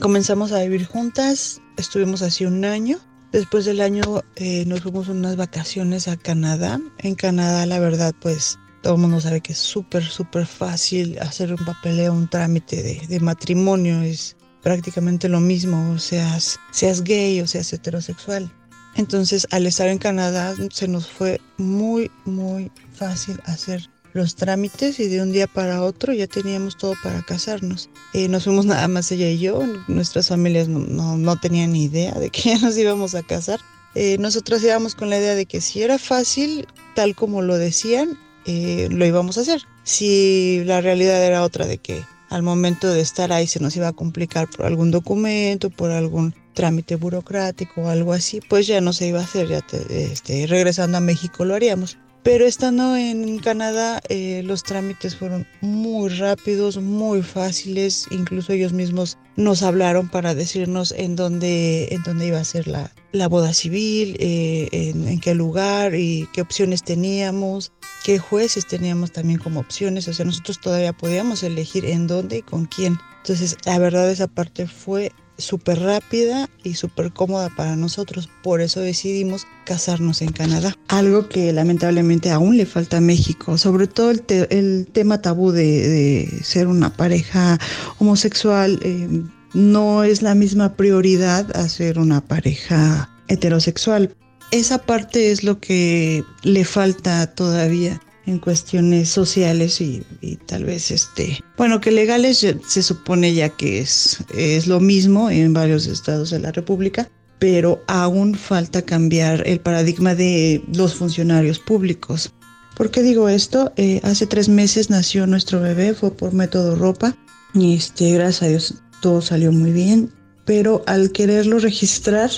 Comenzamos 0.00 0.52
a 0.52 0.62
vivir 0.62 0.86
juntas, 0.86 1.60
estuvimos 1.76 2.22
así 2.22 2.44
un 2.44 2.64
año. 2.64 2.98
Después 3.34 3.64
del 3.64 3.80
año 3.80 4.22
eh, 4.36 4.64
nos 4.64 4.82
fuimos 4.82 5.08
unas 5.08 5.34
vacaciones 5.34 6.06
a 6.06 6.16
Canadá. 6.16 6.80
En 6.98 7.16
Canadá, 7.16 7.66
la 7.66 7.80
verdad, 7.80 8.14
pues 8.20 8.60
todo 8.80 8.94
el 8.94 9.00
mundo 9.00 9.20
sabe 9.20 9.40
que 9.40 9.54
es 9.54 9.58
súper, 9.58 10.04
súper 10.04 10.46
fácil 10.46 11.18
hacer 11.18 11.52
un 11.52 11.64
papeleo, 11.64 12.12
un 12.12 12.28
trámite 12.28 12.80
de, 12.80 13.04
de, 13.08 13.18
matrimonio. 13.18 14.02
Es 14.02 14.36
prácticamente 14.62 15.28
lo 15.28 15.40
mismo, 15.40 15.98
seas, 15.98 16.60
seas 16.70 17.02
gay 17.02 17.40
o 17.40 17.48
seas 17.48 17.72
heterosexual. 17.72 18.52
Entonces, 18.94 19.48
al 19.50 19.66
estar 19.66 19.88
en 19.88 19.98
Canadá, 19.98 20.54
se 20.70 20.86
nos 20.86 21.08
fue 21.08 21.40
muy, 21.58 22.12
muy 22.24 22.70
fácil 22.92 23.40
hacer 23.46 23.90
los 24.14 24.36
trámites 24.36 25.00
y 25.00 25.08
de 25.08 25.20
un 25.20 25.32
día 25.32 25.46
para 25.46 25.82
otro 25.82 26.12
ya 26.14 26.26
teníamos 26.26 26.78
todo 26.78 26.94
para 27.02 27.20
casarnos. 27.22 27.90
Eh, 28.14 28.28
nos 28.28 28.44
fuimos 28.44 28.64
nada 28.64 28.88
más 28.88 29.10
ella 29.12 29.28
y 29.28 29.38
yo, 29.38 29.62
nuestras 29.88 30.28
familias 30.28 30.68
no, 30.68 30.78
no, 30.78 31.18
no 31.18 31.36
tenían 31.36 31.72
ni 31.72 31.84
idea 31.84 32.12
de 32.12 32.30
que 32.30 32.42
ya 32.50 32.58
nos 32.60 32.78
íbamos 32.78 33.14
a 33.14 33.22
casar. 33.22 33.60
Eh, 33.94 34.16
nosotros 34.18 34.62
íbamos 34.62 34.94
con 34.94 35.10
la 35.10 35.18
idea 35.18 35.34
de 35.34 35.46
que 35.46 35.60
si 35.60 35.82
era 35.82 35.98
fácil, 35.98 36.66
tal 36.94 37.14
como 37.14 37.42
lo 37.42 37.58
decían, 37.58 38.18
eh, 38.46 38.88
lo 38.90 39.04
íbamos 39.04 39.36
a 39.36 39.42
hacer. 39.42 39.62
Si 39.82 40.62
la 40.64 40.80
realidad 40.80 41.22
era 41.22 41.42
otra 41.42 41.66
de 41.66 41.78
que 41.78 42.02
al 42.30 42.42
momento 42.42 42.92
de 42.92 43.00
estar 43.00 43.32
ahí 43.32 43.46
se 43.46 43.60
nos 43.60 43.76
iba 43.76 43.88
a 43.88 43.92
complicar 43.92 44.48
por 44.48 44.66
algún 44.66 44.90
documento, 44.90 45.70
por 45.70 45.90
algún 45.90 46.34
trámite 46.54 46.96
burocrático 46.96 47.82
o 47.82 47.88
algo 47.88 48.12
así, 48.12 48.40
pues 48.48 48.66
ya 48.66 48.80
no 48.80 48.92
se 48.92 49.08
iba 49.08 49.20
a 49.20 49.24
hacer, 49.24 49.48
ya 49.48 49.60
te, 49.60 50.12
este, 50.12 50.46
regresando 50.46 50.98
a 50.98 51.00
México 51.00 51.44
lo 51.44 51.54
haríamos. 51.54 51.98
Pero 52.24 52.46
estando 52.46 52.96
en 52.96 53.38
Canadá, 53.38 54.00
eh, 54.08 54.40
los 54.46 54.62
trámites 54.62 55.14
fueron 55.14 55.46
muy 55.60 56.08
rápidos, 56.08 56.78
muy 56.78 57.20
fáciles. 57.20 58.06
Incluso 58.10 58.54
ellos 58.54 58.72
mismos 58.72 59.18
nos 59.36 59.62
hablaron 59.62 60.08
para 60.08 60.34
decirnos 60.34 60.92
en 60.96 61.16
dónde, 61.16 61.88
en 61.90 62.02
dónde 62.02 62.28
iba 62.28 62.38
a 62.40 62.44
ser 62.44 62.66
la, 62.66 62.90
la 63.12 63.28
boda 63.28 63.52
civil, 63.52 64.16
eh, 64.20 64.70
en, 64.72 65.06
en, 65.06 65.20
qué 65.20 65.34
lugar 65.34 65.94
y 65.94 66.26
qué 66.32 66.40
opciones 66.40 66.82
teníamos, 66.82 67.72
qué 68.06 68.18
jueces 68.18 68.66
teníamos 68.66 69.12
también 69.12 69.38
como 69.38 69.60
opciones. 69.60 70.08
O 70.08 70.14
sea, 70.14 70.24
nosotros 70.24 70.58
todavía 70.62 70.94
podíamos 70.94 71.42
elegir 71.42 71.84
en 71.84 72.06
dónde 72.06 72.38
y 72.38 72.42
con 72.42 72.64
quién. 72.64 72.98
Entonces, 73.18 73.58
la 73.66 73.78
verdad, 73.78 74.10
esa 74.10 74.28
parte 74.28 74.66
fue 74.66 75.12
súper 75.36 75.80
rápida 75.80 76.48
y 76.62 76.74
súper 76.74 77.12
cómoda 77.12 77.50
para 77.50 77.76
nosotros. 77.76 78.28
Por 78.42 78.60
eso 78.60 78.80
decidimos 78.80 79.46
casarnos 79.64 80.22
en 80.22 80.32
Canadá. 80.32 80.76
Algo 80.88 81.28
que 81.28 81.52
lamentablemente 81.52 82.30
aún 82.30 82.56
le 82.56 82.66
falta 82.66 82.98
a 82.98 83.00
México, 83.00 83.58
sobre 83.58 83.86
todo 83.86 84.10
el, 84.10 84.22
te 84.22 84.56
el 84.56 84.86
tema 84.92 85.20
tabú 85.20 85.50
de, 85.52 86.28
ser 86.42 86.66
una 86.66 86.90
pareja 86.90 87.58
homosexual. 87.98 88.78
Eh, 88.82 89.22
no 89.54 90.02
es 90.04 90.22
la 90.22 90.34
misma 90.34 90.74
prioridad 90.74 91.56
a 91.56 91.68
ser 91.68 91.98
una 91.98 92.20
pareja 92.20 93.10
heterosexual. 93.28 94.14
Esa 94.50 94.78
parte 94.78 95.30
es 95.32 95.42
lo 95.42 95.58
que 95.58 96.24
le 96.42 96.64
falta 96.64 97.26
todavía 97.34 98.00
en 98.26 98.38
cuestiones 98.38 99.08
sociales 99.08 99.80
y, 99.80 100.04
tal 100.46 100.64
vez 100.64 100.90
este 100.90 101.38
bueno 101.56 101.80
que 101.80 101.90
legales 101.90 102.38
se 102.66 102.82
supone 102.82 103.34
ya 103.34 103.48
que 103.50 103.80
es, 103.80 104.18
es 104.34 104.66
lo 104.66 104.80
mismo 104.80 105.30
en 105.30 105.52
varios 105.52 105.86
estados 105.86 106.30
de 106.30 106.38
la 106.38 106.52
república 106.52 107.08
pero 107.38 107.82
aún 107.86 108.34
falta 108.34 108.82
cambiar 108.82 109.46
el 109.46 109.60
paradigma 109.60 110.14
de 110.14 110.62
los 110.72 110.94
funcionarios 110.94 111.58
públicos 111.58 112.32
¿Por 112.74 112.90
qué 112.90 113.02
digo 113.02 113.28
esto? 113.28 113.72
Eh, 113.76 114.00
hace 114.02 114.26
tres 114.26 114.48
meses 114.48 114.90
nació 114.90 115.26
nuestro 115.26 115.60
bebé, 115.60 115.94
fue 115.94 116.10
por 116.10 116.32
método 116.34 116.74
ropa 116.74 117.16
y 117.54 117.76
este, 117.76 118.12
gracias 118.12 118.42
a 118.42 118.48
Dios 118.48 118.74
todo 119.00 119.22
salió 119.22 119.52
muy 119.52 119.70
bien, 119.70 120.10
pero 120.44 120.82
al 120.86 121.12
quererlo 121.12 121.58
registrar, 121.58 122.30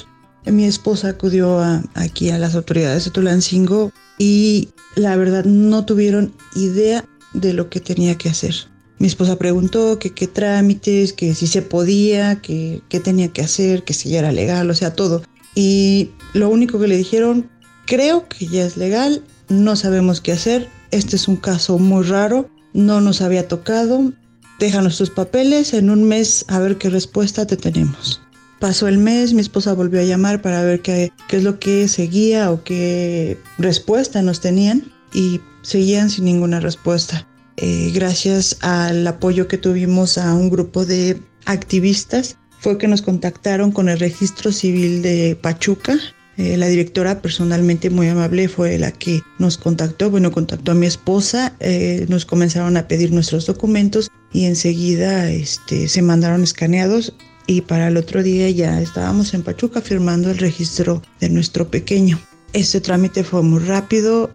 mi 0.47 0.65
esposa 0.65 1.09
acudió 1.09 1.59
a, 1.59 1.83
aquí 1.95 2.31
a 2.31 2.39
las 2.39 2.55
autoridades 2.55 3.05
de 3.05 3.11
Tulancingo 3.11 3.93
y 4.19 4.71
la 4.95 5.17
verdad 5.17 5.45
no 5.45 5.85
tuvieron 5.85 6.33
idea 6.55 7.05
de 7.35 7.53
lo 7.53 7.69
que 7.69 7.81
tenía 7.81 8.17
que 8.17 8.29
hacer. 8.29 8.55
Mi 8.99 9.07
esposa 9.07 9.37
preguntó 9.37 9.99
que 9.99 10.11
qué 10.11 10.27
trámites, 10.27 11.13
que 11.13 11.35
si 11.35 11.47
se 11.47 11.61
podía, 11.61 12.41
que 12.41 12.81
qué 12.89 12.99
tenía 12.99 13.29
que 13.29 13.43
hacer, 13.43 13.85
que 13.85 13.93
si 13.93 14.09
ya 14.09 14.21
era 14.21 14.33
legal, 14.33 14.71
o 14.71 14.75
sea, 14.75 14.95
todo. 14.95 15.23
Y 15.55 16.11
lo 16.33 16.49
único 16.49 16.79
que 16.79 16.89
le 16.89 16.97
dijeron, 16.97 17.51
creo 17.87 18.27
que 18.29 18.47
ya 18.47 18.65
es 18.65 18.77
legal, 18.77 19.23
no 19.49 19.77
sabemos 19.77 20.21
qué 20.21 20.33
hacer, 20.33 20.69
este 20.91 21.17
es 21.17 21.29
un 21.29 21.37
caso 21.37 21.79
muy 21.79 22.05
raro, 22.05 22.49
no 22.73 23.01
nos 23.01 23.21
había 23.21 23.49
tocado, 23.49 24.13
déjanos 24.59 24.97
tus 24.97 25.11
papeles, 25.11 25.75
en 25.75 25.91
un 25.91 26.05
mes 26.05 26.45
a 26.49 26.59
ver 26.59 26.79
qué 26.79 26.89
respuesta 26.89 27.47
te 27.47 27.57
tenemos. 27.57 28.23
Pasó 28.61 28.89
el 28.89 28.99
mes, 28.99 29.35
mi 29.35 29.41
esposa 29.41 29.75
volvió 29.75 30.01
a 30.01 30.05
llamar 30.05 30.41
para 30.41 30.63
ver 30.63 30.81
qué, 30.81 31.13
qué 31.29 31.37
es 31.37 31.45
lo 31.45 31.59
que 31.59 31.89
seguía 31.89 32.51
o 32.51 32.65
qué 32.65 33.39
respuesta 33.59 34.23
nos 34.23 34.41
tenían 34.41 34.91
y 35.13 35.41
seguían 35.63 36.11
sin 36.11 36.25
ninguna 36.25 36.61
respuesta. 36.61 37.27
Eh, 37.57 37.91
gracias 37.95 38.59
al 38.61 39.07
apoyo 39.07 39.49
que 39.49 39.59
tuvimos 39.59 40.19
a 40.19 40.35
un 40.35 40.51
grupo 40.51 40.85
de 40.85 41.21
activistas, 41.47 42.37
fue 42.61 42.79
que 42.79 42.89
nos 42.89 43.03
contactaron 43.03 43.73
con 43.73 43.89
el 43.89 43.99
registro 43.99 44.53
civil 44.53 45.03
de 45.03 45.39
Pachuca. 45.41 45.99
Eh, 46.37 46.57
la 46.59 46.67
directora 46.67 47.23
personalmente 47.23 47.89
muy 47.89 48.09
amable 48.09 48.49
fue 48.49 48.79
la 48.79 48.93
que 48.93 49.23
nos 49.39 49.57
contactó, 49.57 50.11
bueno, 50.11 50.33
contactó 50.33 50.73
a 50.73 50.75
mi 50.75 50.87
esposa, 50.87 51.55
eh, 51.61 52.05
nos 52.09 52.27
comenzaron 52.27 52.77
a 52.77 52.89
pedir 52.89 53.13
nuestros 53.13 53.47
documentos 53.47 54.11
y 54.33 54.45
enseguida 54.45 55.31
este, 55.31 55.89
se 55.89 56.03
mandaron 56.03 56.43
escaneados 56.43 57.15
y 57.47 57.61
para 57.61 57.89
el 57.89 57.97
otro 57.97 58.23
día 58.23 58.51
ya 58.51 58.81
estábamos 58.81 59.35
en 59.35 59.43
Pachuca 59.43 59.81
firmando 59.81 60.31
el 60.31 60.39
registro 60.39 61.03
de 61.21 61.29
nuestro 61.29 61.69
pequeño. 61.69 62.19
Este 62.53 62.81
trámite 62.81 63.23
fue 63.23 63.43
muy 63.43 63.61
rápido, 63.61 64.31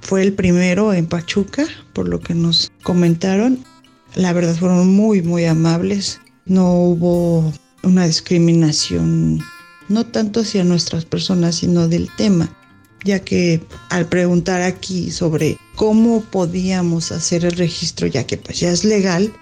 fue 0.00 0.22
el 0.22 0.32
primero 0.32 0.92
en 0.92 1.06
Pachuca, 1.06 1.66
por 1.92 2.08
lo 2.08 2.20
que 2.20 2.34
nos 2.34 2.72
comentaron. 2.82 3.64
La 4.14 4.32
verdad 4.32 4.56
fueron 4.56 4.88
muy, 4.88 5.22
muy 5.22 5.44
amables. 5.44 6.20
No 6.44 6.72
hubo 6.74 7.52
una 7.82 8.06
discriminación, 8.06 9.40
no 9.88 10.06
tanto 10.06 10.40
hacia 10.40 10.64
nuestras 10.64 11.04
personas, 11.04 11.56
sino 11.56 11.88
del 11.88 12.08
tema, 12.16 12.48
ya 13.04 13.20
que 13.20 13.60
al 13.90 14.06
preguntar 14.06 14.62
aquí 14.62 15.10
sobre 15.10 15.58
cómo 15.74 16.22
podíamos 16.22 17.12
hacer 17.12 17.44
el 17.44 17.52
registro, 17.52 18.06
ya 18.06 18.26
que 18.26 18.36
pues 18.36 18.60
ya 18.60 18.70
es 18.70 18.84
legal, 18.84 19.32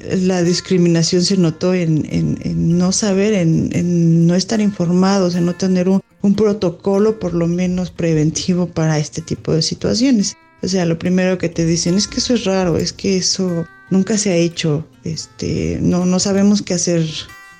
la 0.00 0.42
discriminación 0.42 1.22
se 1.22 1.36
notó 1.36 1.74
en, 1.74 2.06
en, 2.10 2.78
no 2.78 2.92
saber, 2.92 3.34
en, 3.34 3.70
en, 3.72 4.26
no 4.26 4.34
estar 4.34 4.60
informados, 4.60 5.34
en 5.34 5.46
no 5.46 5.54
tener 5.54 5.88
un, 5.88 6.02
un, 6.22 6.34
protocolo 6.34 7.18
por 7.18 7.34
lo 7.34 7.46
menos 7.46 7.90
preventivo 7.90 8.66
para 8.66 8.98
este 8.98 9.22
tipo 9.22 9.52
de 9.52 9.62
situaciones. 9.62 10.36
O 10.62 10.68
sea, 10.68 10.86
lo 10.86 10.98
primero 10.98 11.38
que 11.38 11.48
te 11.48 11.66
dicen 11.66 11.96
es 11.96 12.06
que 12.06 12.18
eso 12.18 12.34
es 12.34 12.44
raro, 12.44 12.76
es 12.76 12.92
que 12.92 13.16
eso 13.16 13.66
nunca 13.90 14.16
se 14.16 14.30
ha 14.30 14.36
hecho, 14.36 14.86
este, 15.04 15.78
no, 15.80 16.06
no 16.06 16.18
sabemos 16.18 16.62
qué 16.62 16.74
hacer. 16.74 17.06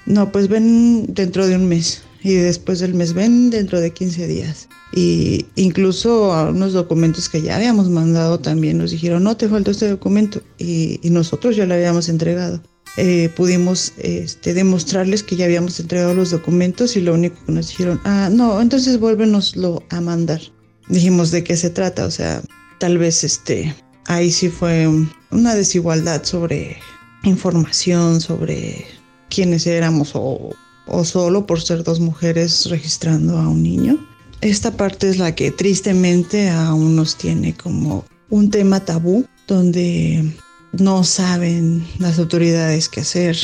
No, 0.07 0.33
pues 0.33 0.49
ven 0.49 1.07
dentro 1.09 1.47
de 1.47 1.57
un 1.57 1.69
mes 1.69 2.03
y 2.23 2.35
después 2.35 2.81
del 2.81 2.95
mes 2.95 3.13
ven 3.13 3.51
dentro 3.51 3.81
de 3.81 3.93
15 3.93 4.27
días. 4.27 4.69
Y 4.93 5.47
incluso 5.57 6.33
a 6.33 6.51
unos 6.51 6.73
documentos 6.73 7.29
que 7.29 7.43
ya 7.43 7.57
habíamos 7.57 7.89
mandado 7.89 8.39
también 8.41 8.79
nos 8.79 8.91
dijeron, 8.91 9.25
no, 9.25 9.37
te 9.37 9.49
falta 9.49 9.71
este 9.71 9.89
documento. 9.89 10.43
Y, 10.59 11.01
y 11.03 11.11
nosotros 11.11 11.57
ya 11.57 11.67
lo 11.67 11.75
habíamos 11.75 12.09
entregado. 12.09 12.63
Eh, 12.99 13.31
pudimos 13.35 13.95
este, 13.97 14.53
demostrarles 14.53 15.23
que 15.23 15.37
ya 15.37 15.47
habíamos 15.47 15.81
entregado 15.81 16.13
los 16.13 16.31
documentos 16.31 16.95
y 16.95 17.01
lo 17.01 17.15
único 17.15 17.43
que 17.47 17.53
nos 17.53 17.69
dijeron, 17.69 18.01
ah, 18.05 18.29
no, 18.31 18.61
entonces 18.61 19.01
vuélvenoslo 19.01 19.83
a 19.89 20.01
mandar. 20.03 20.41
Dijimos 20.89 21.31
de 21.31 21.43
qué 21.43 21.57
se 21.57 21.71
trata, 21.71 22.05
o 22.05 22.11
sea, 22.11 22.43
tal 22.79 22.99
vez 22.99 23.25
este, 23.25 23.75
ahí 24.07 24.31
sí 24.31 24.51
fue 24.51 24.87
una 25.31 25.55
desigualdad 25.55 26.25
sobre 26.25 26.77
información, 27.23 28.21
sobre 28.21 28.85
quiénes 29.33 29.67
éramos 29.67 30.13
o, 30.15 30.51
o 30.87 31.05
solo 31.05 31.47
por 31.47 31.61
ser 31.61 31.83
dos 31.85 32.01
mujeres 32.01 32.67
registrando 32.67 33.39
a 33.39 33.49
un 33.49 33.63
niño 33.63 33.99
esta 34.43 34.73
parte 34.73 35.09
es 35.09 35.19
la 35.19 35.37
que 35.37 35.53
tristemente 35.53 36.51
aún 36.51 36.97
nos 36.97 37.17
tiene 37.17 37.55
como 37.55 38.05
un 38.29 38.51
tema 38.51 38.81
tabú, 38.81 39.25
donde 39.47 40.25
no 40.73 41.05
saben 41.05 41.87
las 42.01 42.19
autoridades 42.19 42.89
qué 42.89 43.03
hacer, 43.03 43.37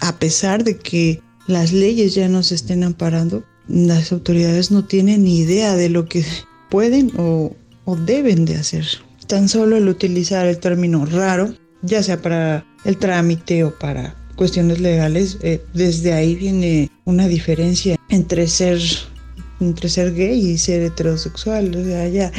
a 0.00 0.18
pesar 0.18 0.64
de 0.64 0.78
que 0.78 1.20
las 1.46 1.72
leyes 1.74 2.14
ya 2.14 2.28
nos 2.28 2.52
estén 2.52 2.84
amparando. 2.84 3.44
las 3.68 4.12
autoridades 4.12 4.70
no 4.70 4.84
tienen 4.84 5.24
ni 5.24 5.40
idea 5.40 5.76
de 5.76 5.90
lo 5.90 6.06
que 6.06 6.24
pueden 6.70 7.12
o, 7.18 7.54
deben 8.06 8.46
de 8.46 8.56
hacer. 8.56 8.86
Tan 9.26 9.50
solo 9.50 9.76
el 9.76 9.88
utilizar 9.88 10.46
el 10.46 10.58
término 10.58 11.04
raro, 11.04 11.54
ya 11.82 12.02
sea 12.02 12.22
para 12.22 12.64
el 12.84 12.96
trámite 12.96 13.62
o 13.62 13.78
para 13.78 14.16
cuestiones 14.36 14.80
legales, 14.80 15.38
eh, 15.42 15.64
desde 15.74 16.12
ahí 16.12 16.36
viene 16.36 16.90
una 17.04 17.26
diferencia 17.26 17.96
entre 18.10 18.46
ser, 18.46 18.80
entre 19.60 19.88
ser 19.88 20.14
gay 20.14 20.38
y 20.38 20.58
ser 20.58 20.82
heterosexual. 20.82 21.74
O 21.74 21.84
sea, 21.84 22.08
ya 22.08 22.32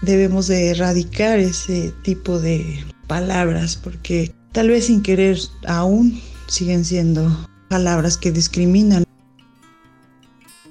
debemos 0.00 0.48
de 0.48 0.70
erradicar 0.70 1.38
ese 1.38 1.92
tipo 2.02 2.40
de 2.40 2.84
palabras 3.06 3.76
porque 3.76 4.34
tal 4.52 4.68
vez 4.68 4.86
sin 4.86 5.02
querer 5.02 5.38
aún 5.66 6.20
siguen 6.48 6.84
siendo 6.84 7.48
palabras 7.68 8.16
que 8.16 8.32
discriminan. 8.32 9.04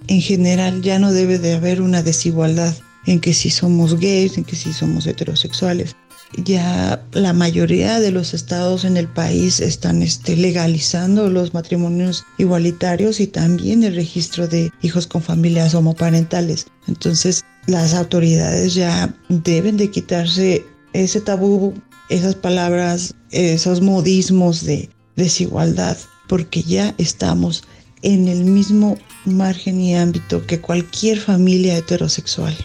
En 0.08 0.22
general 0.22 0.82
ya 0.82 1.00
no 1.00 1.14
debe 1.14 1.40
de 1.40 1.54
haber 1.54 1.82
una 1.82 2.04
desigualdad 2.04 2.76
en 3.06 3.20
que 3.20 3.34
si 3.34 3.50
somos 3.50 4.00
gays, 4.00 4.38
en 4.38 4.44
que 4.44 4.56
si 4.56 4.74
somos 4.74 5.08
heterosexuales. 5.08 5.96
Ya 6.38 7.04
la 7.12 7.34
mayoría 7.34 8.00
de 8.00 8.12
los 8.12 8.34
estados 8.34 8.86
en 8.86 8.96
el 8.96 9.08
país 9.08 9.60
están 9.60 10.02
este, 10.02 10.38
legalizando 10.38 11.30
los 11.30 11.54
matrimonios 11.54 12.24
igualitarios 12.38 13.20
y 13.20 13.28
también 13.28 13.84
el 13.84 13.96
registro 13.96 14.48
de 14.48 14.72
hijos 14.82 15.08
con 15.08 15.22
familias 15.22 15.76
homoparentales. 15.76 16.68
Entonces 16.88 17.44
las 17.68 17.94
autoridades 17.94 18.74
ya 18.74 19.14
deben 19.30 19.78
de 19.78 19.92
quitarse 19.92 20.66
ese 20.94 21.22
tabú, 21.22 21.74
esas 22.10 22.36
palabras, 22.36 23.14
esos 23.32 23.82
modismos 23.82 24.64
de 24.64 24.90
desigualdad, 25.16 25.98
porque 26.28 26.64
ya 26.64 26.96
estamos 26.98 27.64
en 28.02 28.28
el 28.28 28.46
mismo 28.46 28.98
margen 29.26 29.80
y 29.80 29.96
ámbito 29.96 30.46
que 30.48 30.60
cualquier 30.60 31.20
familia 31.20 31.78
heterosexual 31.78 32.56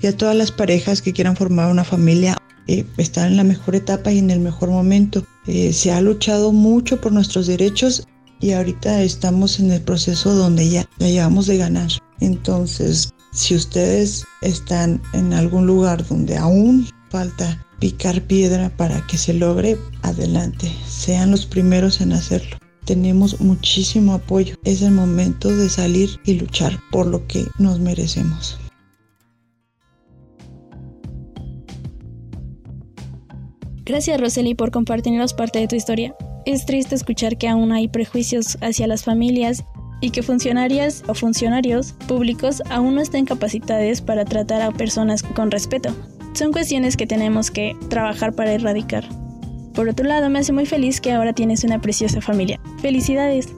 y 0.00 0.06
a 0.06 0.16
todas 0.16 0.36
las 0.36 0.52
parejas 0.52 1.02
que 1.02 1.12
quieran 1.12 1.36
formar 1.36 1.70
una 1.70 1.84
familia 1.84 2.36
eh, 2.66 2.84
están 2.96 3.28
en 3.28 3.36
la 3.36 3.44
mejor 3.44 3.74
etapa 3.74 4.12
y 4.12 4.18
en 4.18 4.30
el 4.30 4.40
mejor 4.40 4.70
momento. 4.70 5.24
Eh, 5.46 5.72
se 5.72 5.92
ha 5.92 6.00
luchado 6.00 6.52
mucho 6.52 7.00
por 7.00 7.12
nuestros 7.12 7.46
derechos 7.46 8.06
y 8.40 8.52
ahorita 8.52 9.02
estamos 9.02 9.60
en 9.60 9.70
el 9.70 9.80
proceso 9.82 10.34
donde 10.34 10.68
ya, 10.68 10.88
ya 10.98 11.08
llevamos 11.08 11.46
de 11.46 11.58
ganar. 11.58 11.90
Entonces, 12.20 13.12
si 13.32 13.54
ustedes 13.54 14.24
están 14.42 15.00
en 15.12 15.32
algún 15.32 15.66
lugar 15.66 16.06
donde 16.06 16.36
aún 16.36 16.88
falta 17.10 17.64
picar 17.78 18.22
piedra 18.22 18.74
para 18.76 19.06
que 19.06 19.18
se 19.18 19.34
logre, 19.34 19.78
adelante, 20.02 20.72
sean 20.88 21.30
los 21.30 21.46
primeros 21.46 22.00
en 22.00 22.12
hacerlo. 22.12 22.56
Tenemos 22.84 23.40
muchísimo 23.40 24.14
apoyo. 24.14 24.54
Es 24.64 24.80
el 24.82 24.92
momento 24.92 25.54
de 25.54 25.68
salir 25.68 26.08
y 26.24 26.34
luchar 26.34 26.78
por 26.92 27.06
lo 27.06 27.26
que 27.26 27.44
nos 27.58 27.80
merecemos. 27.80 28.58
Gracias 33.86 34.20
Rosely 34.20 34.56
por 34.56 34.72
compartirnos 34.72 35.32
parte 35.32 35.60
de 35.60 35.68
tu 35.68 35.76
historia. 35.76 36.12
Es 36.44 36.66
triste 36.66 36.96
escuchar 36.96 37.38
que 37.38 37.46
aún 37.46 37.70
hay 37.70 37.86
prejuicios 37.86 38.58
hacia 38.60 38.88
las 38.88 39.04
familias 39.04 39.62
y 40.00 40.10
que 40.10 40.24
funcionarias 40.24 41.04
o 41.06 41.14
funcionarios 41.14 41.92
públicos 42.08 42.64
aún 42.68 42.96
no 42.96 43.00
estén 43.00 43.26
capacitados 43.26 44.00
para 44.00 44.24
tratar 44.24 44.60
a 44.60 44.72
personas 44.72 45.22
con 45.22 45.52
respeto. 45.52 45.94
Son 46.34 46.50
cuestiones 46.50 46.96
que 46.96 47.06
tenemos 47.06 47.52
que 47.52 47.76
trabajar 47.88 48.34
para 48.34 48.54
erradicar. 48.54 49.08
Por 49.72 49.88
otro 49.88 50.04
lado, 50.04 50.30
me 50.30 50.40
hace 50.40 50.52
muy 50.52 50.66
feliz 50.66 51.00
que 51.00 51.12
ahora 51.12 51.32
tienes 51.32 51.62
una 51.62 51.80
preciosa 51.80 52.20
familia. 52.20 52.58
¡Felicidades! 52.82 53.50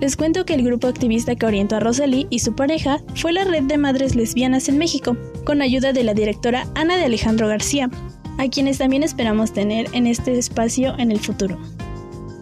Les 0.00 0.16
cuento 0.16 0.44
que 0.44 0.54
el 0.54 0.64
grupo 0.64 0.88
activista 0.88 1.36
que 1.36 1.46
orientó 1.46 1.76
a 1.76 1.80
Rosely 1.80 2.26
y 2.30 2.40
su 2.40 2.56
pareja 2.56 2.98
fue 3.14 3.32
la 3.32 3.44
Red 3.44 3.64
de 3.64 3.78
Madres 3.78 4.16
Lesbianas 4.16 4.68
en 4.68 4.78
México, 4.78 5.16
con 5.44 5.62
ayuda 5.62 5.92
de 5.92 6.02
la 6.02 6.14
directora 6.14 6.66
Ana 6.74 6.96
de 6.96 7.04
Alejandro 7.04 7.48
García, 7.48 7.90
a 8.38 8.48
quienes 8.48 8.78
también 8.78 9.02
esperamos 9.02 9.52
tener 9.52 9.86
en 9.92 10.06
este 10.06 10.38
espacio 10.38 10.98
en 10.98 11.12
el 11.12 11.20
futuro. 11.20 11.58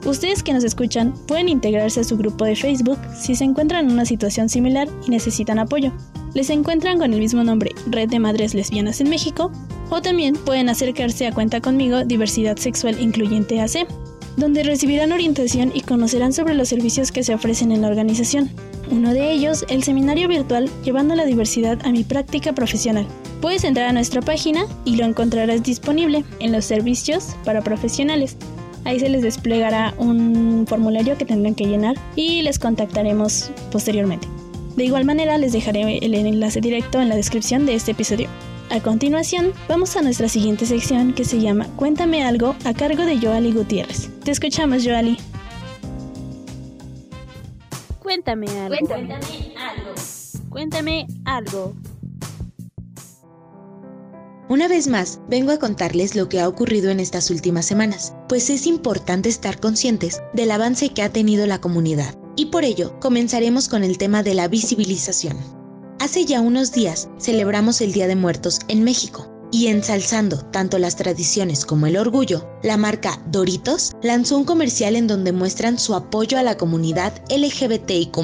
Ustedes 0.06 0.44
que 0.44 0.52
nos 0.52 0.62
escuchan 0.62 1.14
pueden 1.26 1.48
integrarse 1.48 1.98
a 1.98 2.04
su 2.04 2.16
grupo 2.16 2.44
de 2.44 2.54
Facebook 2.54 2.98
si 3.18 3.34
se 3.34 3.42
encuentran 3.42 3.86
en 3.86 3.92
una 3.92 4.04
situación 4.04 4.48
similar 4.48 4.88
y 5.04 5.10
necesitan 5.10 5.58
apoyo. 5.58 5.92
Les 6.32 6.50
encuentran 6.50 6.98
con 6.98 7.12
el 7.12 7.18
mismo 7.18 7.42
nombre 7.42 7.72
Red 7.88 8.10
de 8.10 8.20
Madres 8.20 8.54
Lesbianas 8.54 9.00
en 9.00 9.10
México 9.10 9.50
o 9.90 10.00
también 10.02 10.34
pueden 10.36 10.68
acercarse 10.68 11.26
a 11.26 11.32
Cuenta 11.32 11.60
conmigo 11.60 12.04
Diversidad 12.04 12.56
Sexual 12.56 13.00
Incluyente 13.00 13.60
AC, 13.60 13.88
donde 14.36 14.62
recibirán 14.62 15.10
orientación 15.10 15.72
y 15.74 15.80
conocerán 15.80 16.32
sobre 16.32 16.54
los 16.54 16.68
servicios 16.68 17.10
que 17.10 17.24
se 17.24 17.34
ofrecen 17.34 17.72
en 17.72 17.82
la 17.82 17.88
organización. 17.88 18.50
Uno 18.90 19.12
de 19.12 19.32
ellos, 19.32 19.64
el 19.68 19.82
seminario 19.82 20.28
virtual 20.28 20.70
Llevando 20.84 21.16
la 21.16 21.24
diversidad 21.24 21.78
a 21.84 21.90
mi 21.90 22.04
práctica 22.04 22.52
profesional, 22.52 23.06
Puedes 23.40 23.64
entrar 23.64 23.88
a 23.88 23.92
nuestra 23.92 24.22
página 24.22 24.66
y 24.84 24.96
lo 24.96 25.04
encontrarás 25.04 25.62
disponible 25.62 26.24
en 26.40 26.52
los 26.52 26.64
servicios 26.64 27.36
para 27.44 27.62
profesionales. 27.62 28.36
Ahí 28.84 29.00
se 29.00 29.08
les 29.08 29.22
desplegará 29.22 29.94
un 29.98 30.64
formulario 30.68 31.18
que 31.18 31.24
tendrán 31.24 31.54
que 31.54 31.66
llenar 31.66 31.96
y 32.14 32.42
les 32.42 32.58
contactaremos 32.58 33.50
posteriormente. 33.70 34.28
De 34.76 34.84
igual 34.84 35.04
manera 35.04 35.38
les 35.38 35.52
dejaré 35.52 35.98
el 35.98 36.14
enlace 36.14 36.60
directo 36.60 37.00
en 37.00 37.08
la 37.08 37.16
descripción 37.16 37.66
de 37.66 37.74
este 37.74 37.92
episodio. 37.92 38.28
A 38.70 38.80
continuación, 38.80 39.52
vamos 39.68 39.96
a 39.96 40.02
nuestra 40.02 40.28
siguiente 40.28 40.66
sección 40.66 41.12
que 41.14 41.24
se 41.24 41.40
llama 41.40 41.66
Cuéntame 41.76 42.24
algo 42.24 42.56
a 42.64 42.74
cargo 42.74 43.04
de 43.04 43.18
Joali 43.18 43.52
Gutiérrez. 43.52 44.10
Te 44.24 44.32
escuchamos, 44.32 44.84
Joali. 44.84 45.16
Cuéntame 48.00 48.46
algo. 48.48 48.76
Cuéntame 48.86 49.54
algo. 49.56 49.94
Cuéntame 50.48 51.06
algo. 51.24 51.74
Una 54.48 54.68
vez 54.68 54.86
más, 54.86 55.18
vengo 55.28 55.50
a 55.50 55.58
contarles 55.58 56.14
lo 56.14 56.28
que 56.28 56.38
ha 56.38 56.48
ocurrido 56.48 56.90
en 56.90 57.00
estas 57.00 57.30
últimas 57.30 57.66
semanas, 57.66 58.14
pues 58.28 58.48
es 58.48 58.68
importante 58.68 59.28
estar 59.28 59.58
conscientes 59.58 60.22
del 60.34 60.52
avance 60.52 60.90
que 60.90 61.02
ha 61.02 61.12
tenido 61.12 61.48
la 61.48 61.60
comunidad, 61.60 62.14
y 62.36 62.46
por 62.46 62.64
ello 62.64 62.96
comenzaremos 63.00 63.68
con 63.68 63.82
el 63.82 63.98
tema 63.98 64.22
de 64.22 64.34
la 64.34 64.46
visibilización. 64.46 65.36
Hace 65.98 66.26
ya 66.26 66.40
unos 66.40 66.70
días 66.70 67.08
celebramos 67.18 67.80
el 67.80 67.92
Día 67.92 68.06
de 68.06 68.14
Muertos 68.14 68.60
en 68.68 68.84
México, 68.84 69.28
y 69.50 69.66
ensalzando 69.66 70.38
tanto 70.52 70.78
las 70.78 70.94
tradiciones 70.94 71.66
como 71.66 71.88
el 71.88 71.96
orgullo, 71.96 72.48
la 72.62 72.76
marca 72.76 73.20
Doritos 73.32 73.94
lanzó 74.00 74.38
un 74.38 74.44
comercial 74.44 74.94
en 74.94 75.08
donde 75.08 75.32
muestran 75.32 75.76
su 75.76 75.92
apoyo 75.96 76.38
a 76.38 76.44
la 76.44 76.56
comunidad 76.56 77.20
LGBTIQ. 77.30 78.16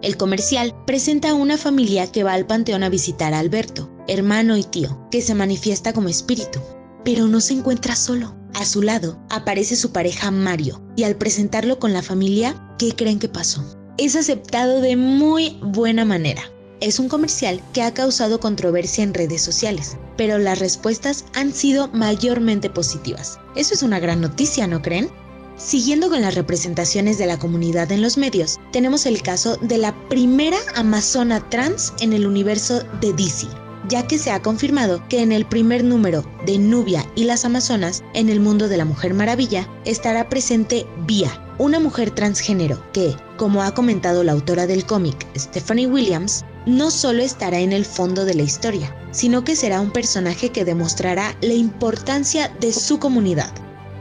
El 0.00 0.16
comercial 0.16 0.74
presenta 0.86 1.30
a 1.30 1.34
una 1.34 1.58
familia 1.58 2.10
que 2.10 2.24
va 2.24 2.32
al 2.32 2.46
panteón 2.46 2.82
a 2.82 2.88
visitar 2.88 3.34
a 3.34 3.38
Alberto, 3.38 3.91
hermano 4.08 4.56
y 4.56 4.64
tío, 4.64 5.08
que 5.10 5.22
se 5.22 5.34
manifiesta 5.34 5.92
como 5.92 6.08
espíritu, 6.08 6.60
pero 7.04 7.26
no 7.26 7.40
se 7.40 7.54
encuentra 7.54 7.96
solo. 7.96 8.36
A 8.54 8.64
su 8.64 8.82
lado 8.82 9.18
aparece 9.30 9.76
su 9.76 9.92
pareja 9.92 10.30
Mario, 10.30 10.82
y 10.96 11.04
al 11.04 11.16
presentarlo 11.16 11.78
con 11.78 11.92
la 11.92 12.02
familia, 12.02 12.54
¿qué 12.78 12.94
creen 12.94 13.18
que 13.18 13.28
pasó? 13.28 13.64
Es 13.98 14.14
aceptado 14.14 14.80
de 14.80 14.96
muy 14.96 15.58
buena 15.62 16.04
manera. 16.04 16.42
Es 16.80 16.98
un 16.98 17.08
comercial 17.08 17.62
que 17.72 17.82
ha 17.82 17.94
causado 17.94 18.40
controversia 18.40 19.04
en 19.04 19.14
redes 19.14 19.40
sociales, 19.40 19.96
pero 20.16 20.38
las 20.38 20.58
respuestas 20.58 21.24
han 21.34 21.52
sido 21.52 21.88
mayormente 21.88 22.68
positivas. 22.68 23.38
Eso 23.54 23.74
es 23.74 23.82
una 23.82 24.00
gran 24.00 24.20
noticia, 24.20 24.66
¿no 24.66 24.82
creen? 24.82 25.08
Siguiendo 25.56 26.08
con 26.08 26.22
las 26.22 26.34
representaciones 26.34 27.18
de 27.18 27.26
la 27.26 27.38
comunidad 27.38 27.92
en 27.92 28.02
los 28.02 28.16
medios, 28.16 28.58
tenemos 28.72 29.06
el 29.06 29.22
caso 29.22 29.56
de 29.58 29.78
la 29.78 29.94
primera 30.08 30.56
amazona 30.74 31.48
trans 31.50 31.92
en 32.00 32.12
el 32.12 32.26
universo 32.26 32.82
de 33.00 33.12
DC, 33.12 33.46
ya 33.88 34.06
que 34.06 34.18
se 34.18 34.30
ha 34.30 34.42
confirmado 34.42 35.06
que 35.08 35.22
en 35.22 35.32
el 35.32 35.44
primer 35.44 35.84
número 35.84 36.24
de 36.46 36.58
Nubia 36.58 37.04
y 37.14 37.24
las 37.24 37.44
Amazonas, 37.44 38.02
en 38.14 38.28
el 38.28 38.40
mundo 38.40 38.68
de 38.68 38.76
la 38.76 38.84
Mujer 38.84 39.14
Maravilla, 39.14 39.68
estará 39.84 40.28
presente 40.28 40.86
Via, 41.06 41.30
una 41.58 41.80
mujer 41.80 42.10
transgénero 42.10 42.82
que, 42.92 43.14
como 43.36 43.62
ha 43.62 43.74
comentado 43.74 44.24
la 44.24 44.32
autora 44.32 44.66
del 44.66 44.86
cómic, 44.86 45.26
Stephanie 45.36 45.86
Williams, 45.86 46.44
no 46.66 46.90
solo 46.90 47.22
estará 47.22 47.58
en 47.58 47.72
el 47.72 47.84
fondo 47.84 48.24
de 48.24 48.34
la 48.34 48.42
historia, 48.42 48.94
sino 49.10 49.44
que 49.44 49.56
será 49.56 49.80
un 49.80 49.90
personaje 49.90 50.50
que 50.50 50.64
demostrará 50.64 51.36
la 51.40 51.54
importancia 51.54 52.48
de 52.60 52.72
su 52.72 52.98
comunidad. 52.98 53.52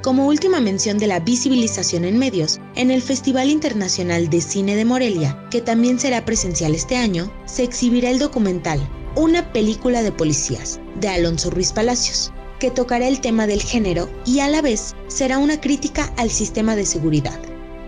Como 0.04 0.26
última 0.26 0.60
mención 0.60 0.98
de 0.98 1.06
la 1.06 1.20
visibilización 1.20 2.06
en 2.06 2.18
medios, 2.18 2.60
en 2.76 2.90
el 2.90 3.04
Festival 3.04 3.50
Internacional 3.50 4.30
de 4.30 4.42
Cine 4.42 4.76
de 4.76 4.86
Morelia, 4.86 5.48
que 5.52 5.62
también 5.62 6.00
será 6.00 6.26
presencial 6.26 6.74
este 6.74 6.98
año, 6.98 7.32
se 7.46 7.64
exhibirá 7.64 8.10
el 8.10 8.18
documental 8.18 8.80
una 9.16 9.52
película 9.52 10.04
de 10.04 10.12
policías, 10.12 10.80
de 11.00 11.10
Alonso 11.10 11.50
Ruiz 11.50 11.72
Palacios, 11.74 12.32
que 12.60 12.72
tocará 12.72 13.08
el 13.08 13.20
tema 13.20 13.48
del 13.48 13.62
género 13.62 14.10
y 14.26 14.40
a 14.40 14.48
la 14.48 14.62
vez 14.62 14.96
será 15.08 15.38
una 15.38 15.60
crítica 15.60 16.14
al 16.18 16.30
sistema 16.30 16.76
de 16.76 16.86
seguridad. 16.86 17.40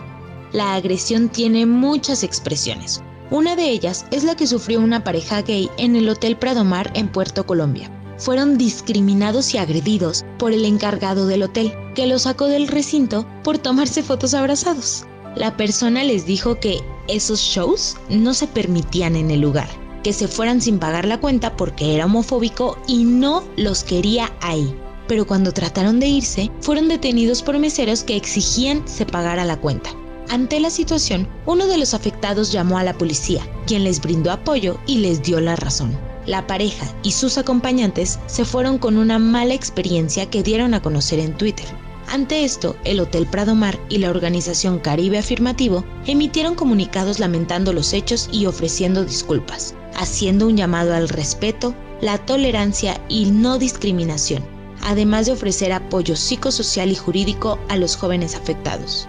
La 0.53 0.75
agresión 0.75 1.31
tiene 1.31 1.65
muchas 1.65 2.23
expresiones. 2.23 3.03
Una 3.33 3.57
de 3.57 3.71
ellas 3.71 4.05
es 4.11 4.25
la 4.25 4.35
que 4.35 4.47
sufrió 4.47 4.79
una 4.79 5.05
pareja 5.05 5.41
gay 5.41 5.71
en 5.79 5.97
el 5.97 6.07
Hotel 6.07 6.37
Pradomar 6.37 6.93
en 6.95 7.09
Puerto 7.09 7.47
Colombia. 7.47 7.91
Fueron 8.19 8.59
discriminados 8.59 9.55
y 9.55 9.59
agredidos 9.59 10.27
por 10.39 10.53
el 10.53 10.67
encargado 10.67 11.27
del 11.27 11.45
hotel, 11.45 11.73
que 11.95 12.07
los 12.07 12.23
sacó 12.23 12.49
del 12.49 12.69
recinto 12.69 13.27
por 13.43 13.57
tomarse 13.57 14.03
fotos 14.03 14.35
abrazados. 14.35 15.07
La 15.35 15.57
persona 15.57 16.05
les 16.05 16.27
dijo 16.27 16.61
que 16.61 16.81
esos 17.09 17.41
shows 17.41 17.97
no 18.11 18.35
se 18.35 18.49
permitían 18.49 19.17
en 19.17 19.31
el 19.31 19.41
lugar, 19.41 19.69
que 20.05 20.13
se 20.13 20.29
fueran 20.29 20.61
sin 20.61 20.79
pagar 20.79 21.07
la 21.07 21.19
cuenta 21.19 21.57
porque 21.57 21.95
era 21.95 22.05
homofóbico 22.05 22.77
y 22.87 23.05
no 23.05 23.45
los 23.57 23.83
quería 23.83 24.31
ahí. 24.43 24.77
Pero 25.09 25.27
cuando 25.27 25.53
trataron 25.53 26.01
de 26.01 26.09
irse, 26.09 26.51
fueron 26.61 26.87
detenidos 26.87 27.43
por 27.43 27.59
meseros 27.59 28.05
que 28.05 28.15
exigían 28.15 28.87
se 28.87 29.07
pagara 29.07 29.47
la 29.47 29.59
cuenta. 29.59 29.89
Ante 30.33 30.61
la 30.61 30.71
situación, 30.71 31.29
uno 31.45 31.67
de 31.67 31.77
los 31.77 31.93
afectados 31.93 32.53
llamó 32.53 32.79
a 32.79 32.85
la 32.85 32.97
policía, 32.97 33.47
quien 33.67 33.85
les 33.85 34.01
brindó 34.01 34.33
apoyo 34.33 34.79
y 34.87 34.97
les 34.97 35.23
dio 35.23 35.43
la 35.43 35.57
razón. 35.57 35.95
La 36.25 36.47
pareja 36.47 36.87
y 37.03 37.13
sus 37.13 37.37
acompañantes 37.37 38.19
se 38.29 38.47
fueron 38.47 38.79
con 38.79 38.97
una 38.97 39.19
mala 39.19 39.53
experiencia 39.53 40.31
que 40.31 40.43
dieron 40.43 40.73
a 40.73 40.81
conocer 40.81 41.19
en 41.19 41.37
Twitter. 41.37 41.67
Ante 42.09 42.45
esto, 42.45 42.77
el 42.85 43.01
Hotel 43.01 43.27
Prado 43.27 43.55
Mar 43.55 43.79
y 43.91 43.99
la 43.99 44.09
organización 44.09 44.79
Caribe 44.79 45.19
Afirmativo 45.19 45.85
emitieron 46.07 46.55
comunicados 46.55 47.19
lamentando 47.19 47.75
los 47.75 47.93
hechos 47.93 48.31
y 48.33 48.47
ofreciendo 48.47 49.05
disculpas, 49.05 49.75
haciendo 49.97 50.47
un 50.47 50.57
llamado 50.57 50.95
al 50.95 51.11
respeto, 51.11 51.75
la 52.01 52.17
tolerancia 52.17 52.99
y 53.11 53.27
no 53.27 53.59
discriminación, 53.59 54.43
además 54.81 55.27
de 55.27 55.33
ofrecer 55.33 55.75
apoyo 55.75 56.17
psicosocial 56.17 56.91
y 56.91 56.95
jurídico 56.95 57.59
a 57.69 57.77
los 57.77 57.97
jóvenes 57.97 58.35
afectados. 58.35 59.07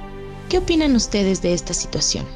¿Qué 0.54 0.60
opinan 0.60 0.96
ustedes 0.96 1.42
de 1.42 1.52
esta 1.56 1.74
situación? 1.74 2.28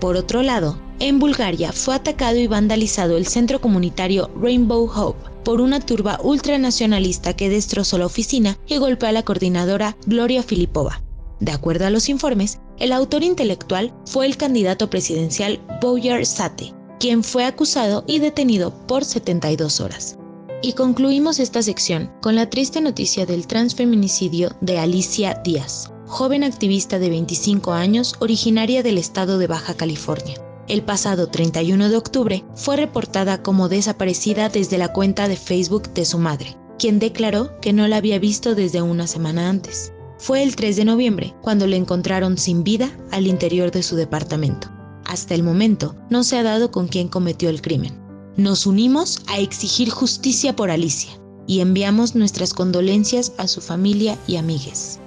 Por 0.00 0.16
otro 0.16 0.42
lado, 0.42 0.80
en 1.00 1.18
Bulgaria 1.18 1.70
fue 1.70 1.94
atacado 1.94 2.38
y 2.38 2.46
vandalizado 2.46 3.18
el 3.18 3.26
centro 3.26 3.60
comunitario 3.60 4.30
Rainbow 4.40 4.90
Hope 4.90 5.22
por 5.44 5.60
una 5.60 5.80
turba 5.80 6.18
ultranacionalista 6.22 7.36
que 7.36 7.50
destrozó 7.50 7.98
la 7.98 8.06
oficina 8.06 8.56
y 8.66 8.78
golpeó 8.78 9.10
a 9.10 9.12
la 9.12 9.22
coordinadora 9.22 9.98
Gloria 10.06 10.42
Filipova. 10.42 11.02
De 11.38 11.52
acuerdo 11.52 11.84
a 11.84 11.90
los 11.90 12.08
informes, 12.08 12.58
el 12.78 12.90
autor 12.90 13.22
intelectual 13.22 13.92
fue 14.06 14.24
el 14.24 14.38
candidato 14.38 14.88
presidencial 14.88 15.60
Boyar 15.82 16.24
Sate, 16.24 16.72
quien 16.98 17.22
fue 17.22 17.44
acusado 17.44 18.02
y 18.06 18.18
detenido 18.18 18.72
por 18.86 19.04
72 19.04 19.80
horas. 19.80 20.16
Y 20.62 20.72
concluimos 20.72 21.38
esta 21.38 21.60
sección 21.60 22.10
con 22.22 22.34
la 22.34 22.48
triste 22.48 22.80
noticia 22.80 23.26
del 23.26 23.46
transfeminicidio 23.46 24.56
de 24.62 24.78
Alicia 24.78 25.34
Díaz, 25.44 25.92
joven 26.06 26.44
activista 26.44 26.98
de 26.98 27.10
25 27.10 27.72
años 27.72 28.14
originaria 28.20 28.82
del 28.82 28.96
estado 28.96 29.38
de 29.38 29.48
Baja 29.48 29.74
California. 29.74 30.40
El 30.68 30.82
pasado 30.82 31.28
31 31.28 31.88
de 31.88 31.96
octubre 31.96 32.44
fue 32.54 32.76
reportada 32.76 33.42
como 33.42 33.68
desaparecida 33.68 34.48
desde 34.48 34.78
la 34.78 34.92
cuenta 34.92 35.28
de 35.28 35.36
Facebook 35.36 35.92
de 35.94 36.04
su 36.04 36.18
madre, 36.18 36.56
quien 36.78 36.98
declaró 36.98 37.60
que 37.60 37.72
no 37.72 37.86
la 37.88 37.96
había 37.96 38.18
visto 38.18 38.54
desde 38.54 38.82
una 38.82 39.06
semana 39.06 39.48
antes. 39.48 39.92
Fue 40.18 40.42
el 40.42 40.56
3 40.56 40.76
de 40.76 40.84
noviembre 40.84 41.34
cuando 41.42 41.66
le 41.66 41.76
encontraron 41.76 42.38
sin 42.38 42.64
vida 42.64 42.90
al 43.10 43.26
interior 43.26 43.70
de 43.70 43.82
su 43.82 43.96
departamento. 43.96 44.68
Hasta 45.04 45.34
el 45.34 45.42
momento 45.42 45.94
no 46.08 46.24
se 46.24 46.36
ha 46.36 46.42
dado 46.42 46.70
con 46.70 46.88
quién 46.88 47.08
cometió 47.08 47.48
el 47.48 47.62
crimen. 47.62 48.00
Nos 48.36 48.66
unimos 48.66 49.20
a 49.28 49.38
exigir 49.38 49.90
justicia 49.90 50.56
por 50.56 50.70
Alicia 50.70 51.12
y 51.46 51.60
enviamos 51.60 52.14
nuestras 52.14 52.54
condolencias 52.54 53.32
a 53.38 53.46
su 53.46 53.60
familia 53.60 54.18
y 54.26 54.36
amigues. 54.36 55.00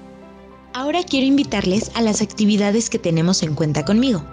Ahora 0.71 1.01
quiero 1.01 1.25
invitarles 1.25 1.89
a 1.95 2.01
las 2.01 2.21
actividades 2.21 2.91
que 2.91 2.99
tenemos 2.99 3.41
en 3.41 3.55
cuenta 3.55 3.85
conmigo. 3.85 4.23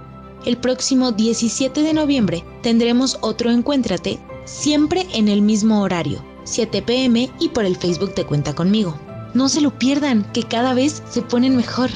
El 0.44 0.58
próximo 0.58 1.12
17 1.12 1.82
de 1.82 1.94
noviembre 1.94 2.44
tendremos 2.62 3.18
otro 3.22 3.50
Encuéntrate, 3.50 4.18
siempre 4.44 5.06
en 5.14 5.28
el 5.28 5.40
mismo 5.40 5.80
horario, 5.80 6.22
7 6.44 6.82
pm 6.82 7.30
y 7.40 7.48
por 7.48 7.64
el 7.64 7.76
Facebook 7.76 8.14
de 8.14 8.26
Cuenta 8.26 8.54
conmigo. 8.54 8.98
No 9.32 9.48
se 9.48 9.62
lo 9.62 9.78
pierdan, 9.78 10.30
que 10.32 10.42
cada 10.42 10.74
vez 10.74 11.02
se 11.08 11.22
ponen 11.22 11.56
mejor. 11.56 11.88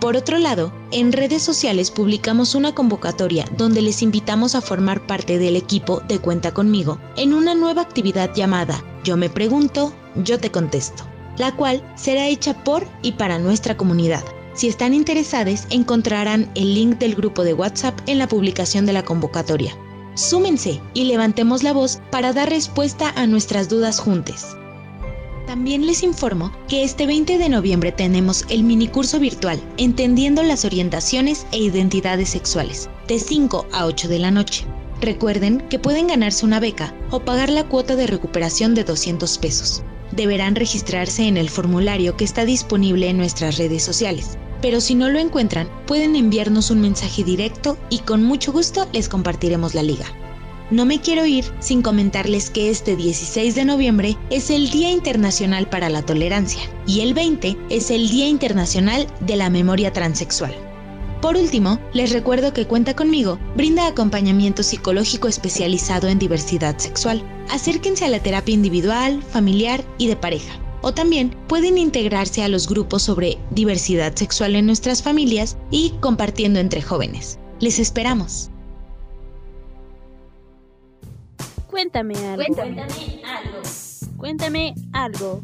Por 0.00 0.16
otro 0.16 0.38
lado, 0.38 0.72
en 0.92 1.10
redes 1.12 1.42
sociales 1.42 1.90
publicamos 1.90 2.54
una 2.54 2.72
convocatoria 2.72 3.46
donde 3.56 3.82
les 3.82 4.00
invitamos 4.00 4.54
a 4.54 4.60
formar 4.60 5.06
parte 5.08 5.38
del 5.38 5.56
equipo 5.56 6.02
de 6.06 6.20
Cuenta 6.20 6.54
conmigo 6.54 7.00
en 7.16 7.34
una 7.34 7.56
nueva 7.56 7.82
actividad 7.82 8.32
llamada 8.32 8.82
Yo 9.02 9.16
me 9.16 9.28
pregunto, 9.28 9.92
yo 10.14 10.38
te 10.38 10.52
contesto 10.52 11.09
la 11.36 11.52
cual 11.52 11.82
será 11.96 12.26
hecha 12.26 12.64
por 12.64 12.86
y 13.02 13.12
para 13.12 13.38
nuestra 13.38 13.76
comunidad. 13.76 14.24
Si 14.54 14.68
están 14.68 14.94
interesados, 14.94 15.66
encontrarán 15.70 16.50
el 16.54 16.74
link 16.74 16.98
del 16.98 17.14
grupo 17.14 17.44
de 17.44 17.54
WhatsApp 17.54 17.98
en 18.06 18.18
la 18.18 18.28
publicación 18.28 18.84
de 18.84 18.92
la 18.92 19.04
convocatoria. 19.04 19.76
Súmense 20.14 20.80
y 20.92 21.04
levantemos 21.04 21.62
la 21.62 21.72
voz 21.72 22.00
para 22.10 22.32
dar 22.32 22.50
respuesta 22.50 23.12
a 23.16 23.26
nuestras 23.26 23.68
dudas 23.68 24.00
juntos. 24.00 24.56
También 25.46 25.86
les 25.86 26.02
informo 26.02 26.52
que 26.68 26.84
este 26.84 27.06
20 27.06 27.38
de 27.38 27.48
noviembre 27.48 27.90
tenemos 27.90 28.44
el 28.50 28.62
minicurso 28.62 29.18
virtual 29.18 29.60
Entendiendo 29.78 30.42
las 30.42 30.64
orientaciones 30.64 31.46
e 31.52 31.58
identidades 31.58 32.28
sexuales, 32.28 32.88
de 33.08 33.18
5 33.18 33.66
a 33.72 33.86
8 33.86 34.08
de 34.08 34.18
la 34.18 34.30
noche. 34.30 34.64
Recuerden 35.00 35.60
que 35.70 35.78
pueden 35.78 36.08
ganarse 36.08 36.44
una 36.44 36.60
beca 36.60 36.94
o 37.10 37.20
pagar 37.20 37.50
la 37.50 37.66
cuota 37.66 37.96
de 37.96 38.06
recuperación 38.06 38.74
de 38.74 38.84
200 38.84 39.38
pesos 39.38 39.82
deberán 40.12 40.54
registrarse 40.54 41.26
en 41.26 41.36
el 41.36 41.50
formulario 41.50 42.16
que 42.16 42.24
está 42.24 42.44
disponible 42.44 43.08
en 43.08 43.16
nuestras 43.16 43.58
redes 43.58 43.82
sociales. 43.82 44.38
Pero 44.62 44.80
si 44.80 44.94
no 44.94 45.08
lo 45.08 45.18
encuentran, 45.18 45.68
pueden 45.86 46.16
enviarnos 46.16 46.70
un 46.70 46.80
mensaje 46.80 47.24
directo 47.24 47.78
y 47.88 48.00
con 48.00 48.22
mucho 48.22 48.52
gusto 48.52 48.88
les 48.92 49.08
compartiremos 49.08 49.74
la 49.74 49.82
liga. 49.82 50.06
No 50.70 50.84
me 50.84 51.00
quiero 51.00 51.26
ir 51.26 51.44
sin 51.58 51.82
comentarles 51.82 52.48
que 52.48 52.70
este 52.70 52.94
16 52.94 53.56
de 53.56 53.64
noviembre 53.64 54.16
es 54.30 54.50
el 54.50 54.70
Día 54.70 54.90
Internacional 54.90 55.68
para 55.68 55.88
la 55.88 56.02
Tolerancia 56.02 56.62
y 56.86 57.00
el 57.00 57.12
20 57.12 57.56
es 57.70 57.90
el 57.90 58.08
Día 58.08 58.28
Internacional 58.28 59.08
de 59.20 59.36
la 59.36 59.50
Memoria 59.50 59.92
Transexual. 59.92 60.69
Por 61.20 61.36
último, 61.36 61.78
les 61.92 62.12
recuerdo 62.12 62.54
que 62.54 62.66
Cuenta 62.66 62.94
conmigo 62.94 63.38
brinda 63.54 63.86
acompañamiento 63.86 64.62
psicológico 64.62 65.28
especializado 65.28 66.08
en 66.08 66.18
diversidad 66.18 66.78
sexual. 66.78 67.22
Acérquense 67.50 68.04
a 68.04 68.08
la 68.08 68.20
terapia 68.20 68.54
individual, 68.54 69.22
familiar 69.22 69.84
y 69.98 70.06
de 70.06 70.16
pareja. 70.16 70.58
O 70.82 70.94
también 70.94 71.36
pueden 71.46 71.76
integrarse 71.76 72.42
a 72.42 72.48
los 72.48 72.68
grupos 72.68 73.02
sobre 73.02 73.38
diversidad 73.50 74.14
sexual 74.14 74.56
en 74.56 74.66
nuestras 74.66 75.02
familias 75.02 75.58
y 75.70 75.90
compartiendo 76.00 76.58
entre 76.58 76.80
jóvenes. 76.80 77.38
Les 77.58 77.78
esperamos. 77.78 78.50
Cuéntame 81.66 82.14
algo. 82.16 82.36
Cuéntame 82.36 83.22
algo. 83.24 83.62
Cuéntame 84.16 84.74
algo. 84.92 85.42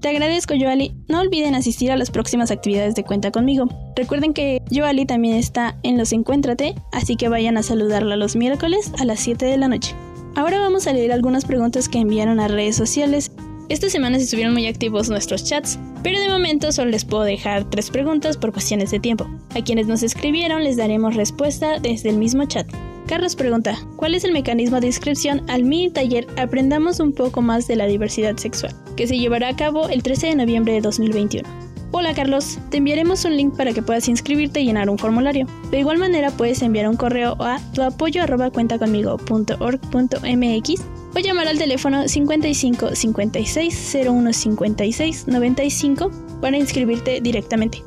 Te 0.00 0.08
agradezco, 0.08 0.54
Joali. 0.58 0.94
No 1.08 1.20
olviden 1.20 1.54
asistir 1.54 1.92
a 1.92 1.96
las 1.96 2.10
próximas 2.10 2.50
actividades 2.50 2.94
de 2.94 3.04
Cuenta 3.04 3.30
conmigo. 3.30 3.68
Recuerden 3.94 4.32
que 4.32 4.62
Joali 4.70 5.04
también 5.04 5.36
está 5.36 5.76
en 5.82 5.98
los 5.98 6.12
Encuéntrate, 6.12 6.74
así 6.90 7.16
que 7.16 7.28
vayan 7.28 7.58
a 7.58 7.62
saludarla 7.62 8.16
los 8.16 8.34
miércoles 8.34 8.92
a 8.98 9.04
las 9.04 9.20
7 9.20 9.44
de 9.44 9.58
la 9.58 9.68
noche. 9.68 9.94
Ahora 10.36 10.58
vamos 10.58 10.86
a 10.86 10.94
leer 10.94 11.12
algunas 11.12 11.44
preguntas 11.44 11.90
que 11.90 11.98
enviaron 11.98 12.40
a 12.40 12.48
redes 12.48 12.76
sociales. 12.76 13.30
Esta 13.68 13.90
semana 13.90 14.16
estuvieron 14.16 14.54
muy 14.54 14.66
activos 14.66 15.10
nuestros 15.10 15.44
chats, 15.44 15.78
pero 16.02 16.18
de 16.18 16.30
momento 16.30 16.72
solo 16.72 16.90
les 16.90 17.04
puedo 17.04 17.24
dejar 17.24 17.68
tres 17.68 17.90
preguntas 17.90 18.38
por 18.38 18.52
cuestiones 18.52 18.90
de 18.90 19.00
tiempo. 19.00 19.28
A 19.54 19.62
quienes 19.62 19.86
nos 19.86 20.02
escribieron 20.02 20.64
les 20.64 20.78
daremos 20.78 21.14
respuesta 21.14 21.78
desde 21.78 22.08
el 22.08 22.16
mismo 22.16 22.46
chat. 22.46 22.66
Carlos 23.10 23.34
pregunta, 23.34 23.76
¿cuál 23.96 24.14
es 24.14 24.22
el 24.22 24.30
mecanismo 24.30 24.78
de 24.78 24.86
inscripción 24.86 25.42
al 25.50 25.64
mini 25.64 25.90
taller 25.90 26.28
Aprendamos 26.36 27.00
un 27.00 27.12
poco 27.12 27.42
más 27.42 27.66
de 27.66 27.74
la 27.74 27.86
diversidad 27.86 28.36
sexual, 28.36 28.72
que 28.96 29.08
se 29.08 29.18
llevará 29.18 29.48
a 29.48 29.56
cabo 29.56 29.88
el 29.88 30.04
13 30.04 30.28
de 30.28 30.36
noviembre 30.36 30.74
de 30.74 30.80
2021? 30.80 31.48
Hola 31.90 32.14
Carlos, 32.14 32.60
te 32.70 32.76
enviaremos 32.76 33.24
un 33.24 33.36
link 33.36 33.56
para 33.56 33.72
que 33.72 33.82
puedas 33.82 34.06
inscribirte 34.06 34.60
y 34.60 34.66
llenar 34.66 34.88
un 34.88 34.96
formulario. 34.96 35.48
De 35.72 35.80
igual 35.80 35.98
manera 35.98 36.30
puedes 36.30 36.62
enviar 36.62 36.88
un 36.88 36.94
correo 36.94 37.36
a 37.40 37.58
tu 37.74 37.82
apoyo 37.82 38.22
cuentaconmigo.org.mx 38.52 40.84
o 41.12 41.18
llamar 41.18 41.48
al 41.48 41.58
teléfono 41.58 42.06
55 42.06 42.94
56 42.94 43.96
01 44.06 44.32
56 44.32 45.26
95 45.26 46.10
para 46.40 46.56
inscribirte 46.56 47.20
directamente. 47.20 47.82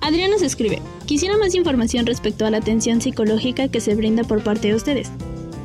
Adrián 0.00 0.30
nos 0.30 0.42
escribe, 0.42 0.80
quisiera 1.04 1.36
más 1.36 1.54
información 1.54 2.06
respecto 2.06 2.46
a 2.46 2.50
la 2.50 2.58
atención 2.58 3.00
psicológica 3.00 3.68
que 3.68 3.80
se 3.80 3.94
brinda 3.94 4.24
por 4.24 4.42
parte 4.42 4.68
de 4.68 4.74
ustedes. 4.74 5.10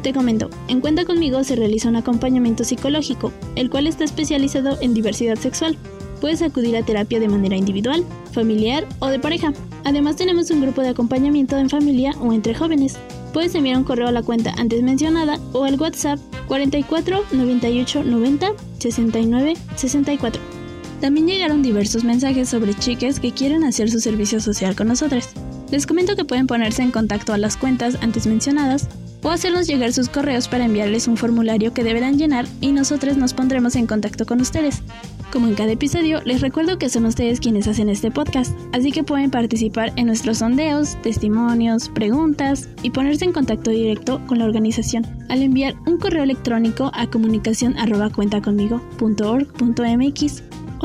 Te 0.04 0.14
comento, 0.14 0.50
en 0.68 0.82
Cuenta 0.82 1.06
conmigo 1.06 1.44
se 1.44 1.56
realiza 1.56 1.90
un 1.90 1.96
acompañamiento 1.96 2.64
psicológico, 2.64 3.32
el 3.56 3.70
cual 3.70 3.88
está 3.88 4.04
especializado 4.04 4.78
en 4.82 4.94
diversidad 4.94 5.38
sexual. 5.38 5.78
Puedes 6.20 6.42
acudir 6.42 6.76
a 6.76 6.84
terapia 6.84 7.20
de 7.20 7.30
manera 7.30 7.56
individual, 7.56 8.04
familiar 8.34 8.86
o 9.00 9.08
de 9.08 9.20
pareja. 9.20 9.54
Además 9.84 10.18
tenemos 10.18 10.52
un 10.52 10.62
grupo 10.62 10.82
de 10.82 10.90
acompañamiento 10.90 11.58
en 11.58 11.70
familia 11.70 12.12
o 12.20 12.34
entre 12.34 12.54
jóvenes. 12.54 12.98
Puedes 13.34 13.56
enviar 13.56 13.78
un 13.78 13.84
correo 13.84 14.08
a 14.08 14.12
la 14.12 14.22
cuenta 14.22 14.54
antes 14.58 14.84
mencionada 14.84 15.40
o 15.54 15.64
al 15.64 15.80
WhatsApp 15.80 16.20
44 16.48 17.24
98 17.32 18.04
90 18.04 18.52
69 18.80 19.54
64. 19.76 20.55
También 21.02 21.28
llegaron 21.28 21.62
diversos 21.62 22.04
mensajes 22.04 22.50
sobre 22.50 22.74
chicas 22.74 23.20
que 23.20 23.32
quieren 23.32 23.64
hacer 23.64 23.92
su 23.92 24.00
servicio 24.00 24.40
social 24.40 24.76
con 24.76 24.88
nosotros. 24.88 25.30
Les 25.72 25.86
comento 25.86 26.16
que 26.16 26.26
pueden 26.26 26.48
ponerse 26.48 26.84
en 26.84 26.92
contacto 26.92 27.34
a 27.34 27.38
las 27.38 27.58
cuentas 27.58 27.98
antes 28.02 28.28
mencionadas 28.28 28.88
o 29.24 29.30
hacernos 29.30 29.68
llegar 29.68 29.92
sus 29.92 30.08
correos 30.08 30.48
para 30.48 30.66
enviarles 30.66 31.08
un 31.08 31.18
formulario 31.18 31.74
que 31.74 31.84
deberán 31.84 32.20
llenar 32.20 32.46
y 32.62 32.72
nosotros 32.72 33.18
nos 33.18 33.34
pondremos 33.34 33.76
en 33.76 33.88
contacto 33.88 34.26
con 34.26 34.40
ustedes. 34.40 34.84
Como 35.32 35.48
en 35.48 35.56
cada 35.56 35.72
episodio, 35.72 36.22
les 36.24 36.42
recuerdo 36.42 36.78
que 36.78 36.90
son 36.90 37.06
ustedes 37.06 37.40
quienes 37.40 37.68
hacen 37.68 37.90
este 37.90 38.12
podcast, 38.12 38.56
así 38.72 38.92
que 38.92 39.04
pueden 39.04 39.32
participar 39.32 39.92
en 39.96 40.06
nuestros 40.06 40.38
sondeos, 40.38 41.02
testimonios, 41.02 41.90
preguntas 41.90 42.70
y 42.84 42.92
ponerse 42.92 43.26
en 43.26 43.34
contacto 43.34 43.72
directo 43.72 44.22
con 44.28 44.38
la 44.40 44.46
organización 44.46 45.06
al 45.28 45.42
enviar 45.42 45.74
un 45.88 45.98
correo 45.98 46.24
electrónico 46.24 46.92
a 46.94 47.08
comunicación 47.08 47.76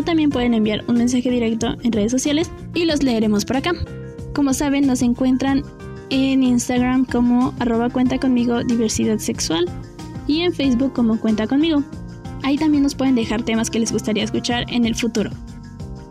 o 0.00 0.02
también 0.02 0.30
pueden 0.30 0.54
enviar 0.54 0.82
un 0.88 0.96
mensaje 0.96 1.30
directo 1.30 1.76
en 1.82 1.92
redes 1.92 2.10
sociales 2.10 2.50
y 2.74 2.86
los 2.86 3.02
leeremos 3.02 3.44
por 3.44 3.58
acá. 3.58 3.72
Como 4.34 4.54
saben, 4.54 4.86
nos 4.86 5.02
encuentran 5.02 5.62
en 6.08 6.42
Instagram 6.42 7.04
como 7.04 7.52
arroba 7.58 7.90
cuenta 7.90 8.16
diversidad 8.16 9.18
sexual 9.18 9.66
y 10.26 10.40
en 10.40 10.54
Facebook 10.54 10.94
como 10.94 11.20
cuenta 11.20 11.46
conmigo. 11.46 11.82
Ahí 12.42 12.56
también 12.56 12.82
nos 12.82 12.94
pueden 12.94 13.14
dejar 13.14 13.42
temas 13.42 13.68
que 13.68 13.78
les 13.78 13.92
gustaría 13.92 14.24
escuchar 14.24 14.64
en 14.68 14.86
el 14.86 14.94
futuro. 14.94 15.28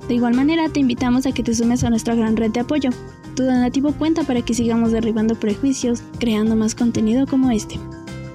De 0.08 0.14
igual 0.16 0.36
manera, 0.36 0.70
te 0.70 0.80
invitamos 0.80 1.26
a 1.26 1.32
que 1.32 1.42
te 1.44 1.56
sumes 1.56 1.84
a 1.84 1.90
nuestra 1.90 2.14
gran 2.16 2.38
red 2.38 2.52
de 2.52 2.60
apoyo. 2.60 2.92
Tu 3.36 3.44
donativo 3.44 3.92
cuenta 3.94 4.24
para 4.24 4.44
que 4.44 4.54
sigamos 4.54 4.92
derribando 4.92 5.34
prejuicios, 5.36 6.04
creando 6.20 6.56
más 6.56 6.76
contenido 6.76 7.26
como 7.26 7.50
este. 7.50 7.80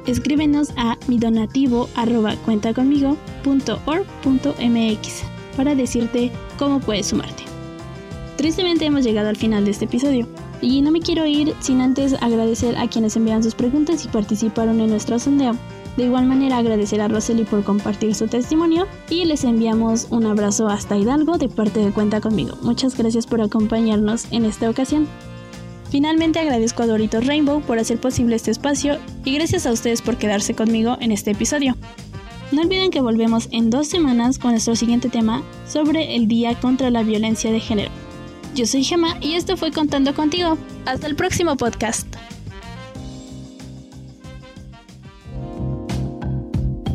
Escríbenos 0.06 0.72
a 0.76 0.98
mi 1.06 1.18
donativo 1.18 1.88
arroba 1.94 2.34
cuentaconmigo.org.mx 2.44 5.33
para 5.54 5.74
decirte 5.74 6.30
cómo 6.58 6.80
puedes 6.80 7.06
sumarte. 7.06 7.44
Tristemente 8.36 8.84
hemos 8.84 9.04
llegado 9.04 9.28
al 9.28 9.36
final 9.36 9.64
de 9.64 9.70
este 9.70 9.86
episodio 9.86 10.26
y 10.60 10.82
no 10.82 10.90
me 10.90 11.00
quiero 11.00 11.26
ir 11.26 11.54
sin 11.60 11.80
antes 11.80 12.14
agradecer 12.14 12.76
a 12.76 12.88
quienes 12.88 13.16
enviaron 13.16 13.42
sus 13.42 13.54
preguntas 13.54 14.04
y 14.04 14.08
participaron 14.08 14.80
en 14.80 14.90
nuestro 14.90 15.18
sondeo. 15.18 15.56
De 15.96 16.04
igual 16.04 16.26
manera 16.26 16.58
agradecer 16.58 17.00
a 17.00 17.08
Rosely 17.08 17.44
por 17.44 17.62
compartir 17.62 18.14
su 18.14 18.26
testimonio 18.26 18.88
y 19.08 19.24
les 19.26 19.44
enviamos 19.44 20.08
un 20.10 20.26
abrazo 20.26 20.68
hasta 20.68 20.96
Hidalgo 20.96 21.38
de 21.38 21.48
parte 21.48 21.80
de 21.80 21.92
Cuenta 21.92 22.20
conmigo. 22.20 22.56
Muchas 22.62 22.96
gracias 22.96 23.26
por 23.26 23.40
acompañarnos 23.40 24.26
en 24.32 24.44
esta 24.44 24.68
ocasión. 24.68 25.06
Finalmente 25.90 26.40
agradezco 26.40 26.82
a 26.82 26.86
Doritos 26.86 27.24
Rainbow 27.24 27.60
por 27.60 27.78
hacer 27.78 28.00
posible 28.00 28.34
este 28.34 28.50
espacio 28.50 28.98
y 29.24 29.34
gracias 29.34 29.66
a 29.66 29.72
ustedes 29.72 30.02
por 30.02 30.16
quedarse 30.16 30.54
conmigo 30.54 30.96
en 31.00 31.12
este 31.12 31.30
episodio. 31.30 31.76
No 32.52 32.62
olviden 32.62 32.90
que 32.90 33.00
volvemos 33.00 33.48
en 33.50 33.70
dos 33.70 33.88
semanas 33.88 34.38
con 34.38 34.52
nuestro 34.52 34.76
siguiente 34.76 35.08
tema 35.08 35.42
sobre 35.66 36.14
el 36.16 36.28
Día 36.28 36.54
contra 36.60 36.90
la 36.90 37.02
Violencia 37.02 37.50
de 37.50 37.60
Género. 37.60 37.90
Yo 38.54 38.66
soy 38.66 38.84
Gemma 38.84 39.16
y 39.20 39.34
esto 39.34 39.56
fue 39.56 39.72
Contando 39.72 40.14
contigo. 40.14 40.56
Hasta 40.86 41.06
el 41.06 41.16
próximo 41.16 41.56
podcast. 41.56 42.06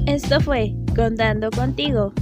Esto 0.06 0.40
fue 0.40 0.74
Contando 0.96 1.52
contigo. 1.52 2.14